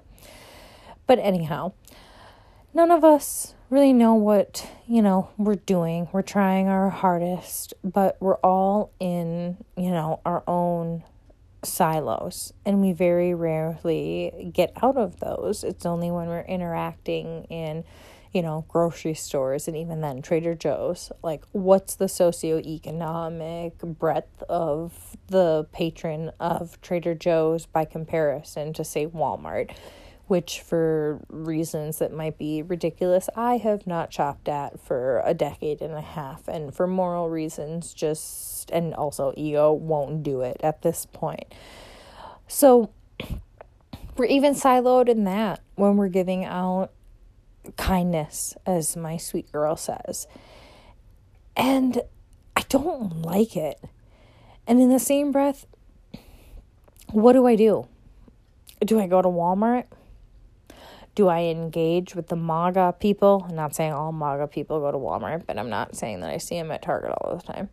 But 1.06 1.20
anyhow, 1.20 1.72
none 2.74 2.90
of 2.90 3.04
us 3.04 3.54
really 3.70 3.92
know 3.92 4.14
what, 4.14 4.68
you 4.86 5.02
know, 5.02 5.30
we're 5.36 5.54
doing. 5.54 6.08
We're 6.12 6.22
trying 6.22 6.68
our 6.68 6.90
hardest, 6.90 7.74
but 7.84 8.16
we're 8.20 8.36
all 8.36 8.92
in, 8.98 9.58
you 9.76 9.90
know, 9.90 10.20
our 10.24 10.42
own 10.46 11.04
silos 11.64 12.52
and 12.64 12.80
we 12.80 12.92
very 12.92 13.34
rarely 13.34 14.50
get 14.54 14.72
out 14.82 14.96
of 14.96 15.18
those 15.20 15.64
it's 15.64 15.84
only 15.84 16.10
when 16.10 16.28
we're 16.28 16.40
interacting 16.42 17.44
in 17.50 17.82
you 18.32 18.42
know 18.42 18.64
grocery 18.68 19.14
stores 19.14 19.66
and 19.66 19.76
even 19.76 20.00
then 20.00 20.22
trader 20.22 20.54
joe's 20.54 21.10
like 21.22 21.44
what's 21.52 21.96
the 21.96 22.04
socioeconomic 22.04 23.72
breadth 23.98 24.42
of 24.48 25.16
the 25.26 25.66
patron 25.72 26.30
of 26.38 26.80
trader 26.80 27.14
joe's 27.14 27.66
by 27.66 27.84
comparison 27.84 28.72
to 28.72 28.84
say 28.84 29.06
walmart 29.06 29.74
which 30.28 30.60
for 30.60 31.20
reasons 31.28 31.98
that 31.98 32.12
might 32.12 32.38
be 32.38 32.62
ridiculous, 32.62 33.28
I 33.34 33.56
have 33.56 33.86
not 33.86 34.10
chopped 34.10 34.48
at 34.48 34.78
for 34.78 35.22
a 35.24 35.34
decade 35.34 35.80
and 35.80 35.94
a 35.94 36.02
half. 36.02 36.46
And 36.48 36.74
for 36.74 36.86
moral 36.86 37.30
reasons, 37.30 37.94
just, 37.94 38.70
and 38.70 38.94
also 38.94 39.32
ego 39.36 39.72
won't 39.72 40.22
do 40.22 40.42
it 40.42 40.58
at 40.62 40.82
this 40.82 41.06
point. 41.06 41.52
So 42.46 42.90
we're 44.16 44.26
even 44.26 44.54
siloed 44.54 45.08
in 45.08 45.24
that 45.24 45.60
when 45.76 45.96
we're 45.96 46.08
giving 46.08 46.44
out 46.44 46.92
kindness, 47.76 48.54
as 48.66 48.96
my 48.96 49.16
sweet 49.16 49.50
girl 49.50 49.76
says. 49.76 50.26
And 51.56 52.02
I 52.54 52.62
don't 52.68 53.22
like 53.22 53.56
it. 53.56 53.82
And 54.66 54.80
in 54.80 54.90
the 54.90 54.98
same 54.98 55.32
breath, 55.32 55.66
what 57.10 57.32
do 57.32 57.46
I 57.46 57.56
do? 57.56 57.88
Do 58.84 59.00
I 59.00 59.06
go 59.06 59.22
to 59.22 59.28
Walmart? 59.28 59.86
Do 61.18 61.26
I 61.26 61.46
engage 61.46 62.14
with 62.14 62.28
the 62.28 62.36
MAGA 62.36 62.94
people? 63.00 63.44
I'm 63.48 63.56
not 63.56 63.74
saying 63.74 63.92
all 63.92 64.12
MAGA 64.12 64.46
people 64.46 64.78
go 64.78 64.92
to 64.92 64.98
Walmart, 64.98 65.46
but 65.48 65.58
I'm 65.58 65.68
not 65.68 65.96
saying 65.96 66.20
that 66.20 66.30
I 66.30 66.38
see 66.38 66.54
them 66.54 66.70
at 66.70 66.80
Target 66.80 67.10
all 67.10 67.34
the 67.36 67.42
time. 67.42 67.70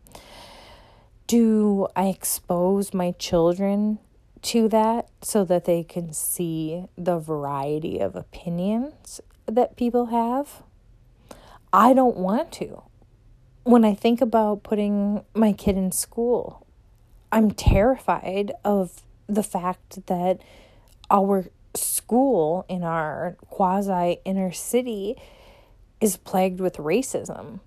Do 1.28 1.86
I 1.94 2.06
expose 2.06 2.92
my 2.92 3.12
children 3.12 4.00
to 4.42 4.66
that 4.70 5.10
so 5.22 5.44
that 5.44 5.64
they 5.64 5.84
can 5.84 6.12
see 6.12 6.86
the 6.98 7.20
variety 7.20 8.00
of 8.00 8.16
opinions 8.16 9.20
that 9.46 9.76
people 9.76 10.06
have? 10.06 10.64
I 11.72 11.94
don't 11.94 12.16
want 12.16 12.50
to. 12.54 12.82
When 13.62 13.84
I 13.84 13.94
think 13.94 14.20
about 14.20 14.64
putting 14.64 15.24
my 15.34 15.52
kid 15.52 15.76
in 15.76 15.92
school, 15.92 16.66
I'm 17.30 17.52
terrified 17.52 18.50
of 18.64 19.02
the 19.28 19.44
fact 19.44 20.04
that 20.08 20.40
our 21.12 21.44
school 21.76 22.64
in 22.68 22.82
our 22.82 23.36
quasi 23.48 24.20
inner 24.24 24.52
city 24.52 25.16
is 26.00 26.16
plagued 26.16 26.60
with 26.60 26.76
racism. 26.76 27.60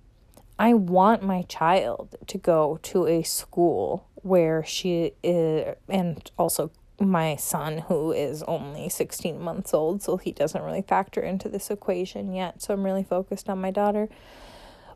I 0.58 0.74
want 0.74 1.22
my 1.22 1.42
child 1.42 2.16
to 2.26 2.38
go 2.38 2.78
to 2.82 3.06
a 3.06 3.22
school 3.22 4.06
where 4.16 4.62
she 4.64 5.12
is, 5.22 5.74
and 5.88 6.30
also 6.36 6.70
my 6.98 7.36
son, 7.36 7.78
who 7.78 8.12
is 8.12 8.42
only 8.42 8.90
16 8.90 9.40
months 9.40 9.72
old, 9.72 10.02
so 10.02 10.18
he 10.18 10.32
doesn't 10.32 10.62
really 10.62 10.82
factor 10.82 11.22
into 11.22 11.48
this 11.48 11.70
equation 11.70 12.34
yet. 12.34 12.60
So 12.60 12.74
I'm 12.74 12.84
really 12.84 13.04
focused 13.04 13.48
on 13.48 13.58
my 13.60 13.70
daughter. 13.70 14.08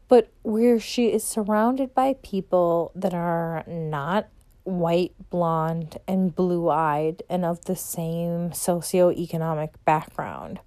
But 0.07 0.31
where 0.42 0.79
she 0.79 1.07
is 1.07 1.24
surrounded 1.24 1.94
by 1.94 2.16
people 2.22 2.92
that 2.94 3.14
are 3.14 3.64
not 3.66 4.29
white, 4.64 5.14
blonde, 5.31 5.98
and 6.09 6.35
blue 6.35 6.68
eyed 6.68 7.22
and 7.29 7.44
of 7.44 7.64
the 7.66 7.77
same 7.77 8.50
socioeconomic 8.50 9.70
background. 9.85 10.61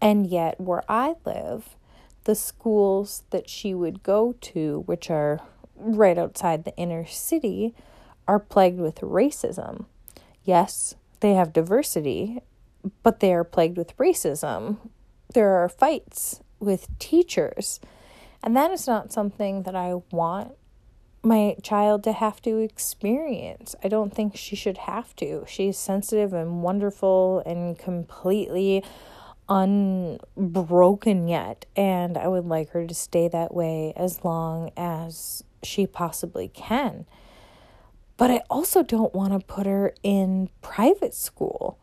And 0.00 0.26
yet, 0.26 0.60
where 0.60 0.82
I 0.88 1.14
live, 1.24 1.76
the 2.24 2.34
schools 2.34 3.24
that 3.30 3.48
she 3.48 3.74
would 3.74 4.02
go 4.02 4.34
to, 4.40 4.82
which 4.86 5.10
are 5.10 5.40
right 5.76 6.18
outside 6.18 6.64
the 6.64 6.76
inner 6.76 7.06
city, 7.06 7.74
are 8.28 8.38
plagued 8.38 8.78
with 8.78 9.00
racism. 9.00 9.86
Yes, 10.42 10.94
they 11.20 11.34
have 11.34 11.52
diversity, 11.52 12.40
but 13.02 13.20
they 13.20 13.32
are 13.32 13.44
plagued 13.44 13.78
with 13.78 13.96
racism. 13.96 14.76
There 15.32 15.54
are 15.54 15.68
fights 15.68 16.40
with 16.60 16.88
teachers. 16.98 17.80
And 18.42 18.54
that 18.56 18.70
is 18.70 18.86
not 18.86 19.12
something 19.12 19.62
that 19.62 19.74
I 19.74 19.94
want 20.10 20.52
my 21.24 21.56
child 21.62 22.04
to 22.04 22.12
have 22.12 22.40
to 22.42 22.58
experience. 22.58 23.74
I 23.82 23.88
don't 23.88 24.14
think 24.14 24.36
she 24.36 24.56
should 24.56 24.78
have 24.78 25.14
to. 25.16 25.44
She's 25.46 25.78
sensitive 25.78 26.32
and 26.32 26.62
wonderful 26.62 27.42
and 27.46 27.78
completely 27.78 28.84
unbroken 29.48 31.28
yet. 31.28 31.66
And 31.76 32.16
I 32.16 32.28
would 32.28 32.46
like 32.46 32.70
her 32.70 32.86
to 32.86 32.94
stay 32.94 33.28
that 33.28 33.54
way 33.54 33.92
as 33.96 34.24
long 34.24 34.70
as 34.76 35.44
she 35.62 35.86
possibly 35.86 36.48
can. 36.48 37.06
But 38.16 38.30
I 38.30 38.42
also 38.48 38.82
don't 38.82 39.14
want 39.14 39.32
to 39.32 39.44
put 39.44 39.66
her 39.66 39.94
in 40.02 40.48
private 40.62 41.14
school. 41.14 41.78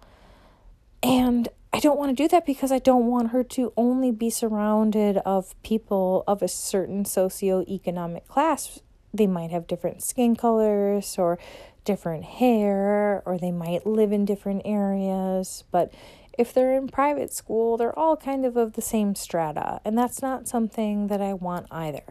And 1.04 1.50
I 1.74 1.80
don't 1.80 1.98
want 1.98 2.16
to 2.16 2.24
do 2.24 2.28
that 2.30 2.46
because 2.46 2.72
I 2.72 2.80
don't 2.80 3.08
want 3.08 3.32
her 3.32 3.44
to 3.44 3.74
only 3.76 4.12
be 4.12 4.30
surrounded 4.30 5.18
of 5.20 5.62
people 5.64 6.24
of 6.28 6.42
a 6.42 6.48
certain 6.48 7.04
socioeconomic 7.04 8.28
class. 8.28 8.80
They 9.14 9.28
might 9.28 9.52
have 9.52 9.68
different 9.68 10.04
skin 10.04 10.36
colors 10.36 11.18
or 11.18 11.38
different 11.84 12.24
hair, 12.24 13.24
or 13.26 13.38
they 13.38 13.52
might 13.52 13.86
live 13.86 14.12
in 14.12 14.26
different 14.26 14.62
areas. 14.66 15.64
But 15.72 15.94
if 16.38 16.54
they're 16.54 16.74
in 16.74 16.88
private 16.88 17.34
school, 17.34 17.78
they're 17.78 17.98
all 17.98 18.16
kind 18.16 18.46
of 18.46 18.56
of 18.56 18.74
the 18.74 18.82
same 18.82 19.16
strata, 19.16 19.82
and 19.84 19.98
that's 19.98 20.22
not 20.22 20.48
something 20.48 21.08
that 21.08 21.22
I 21.22 21.34
want 21.34 21.68
either. 21.72 22.04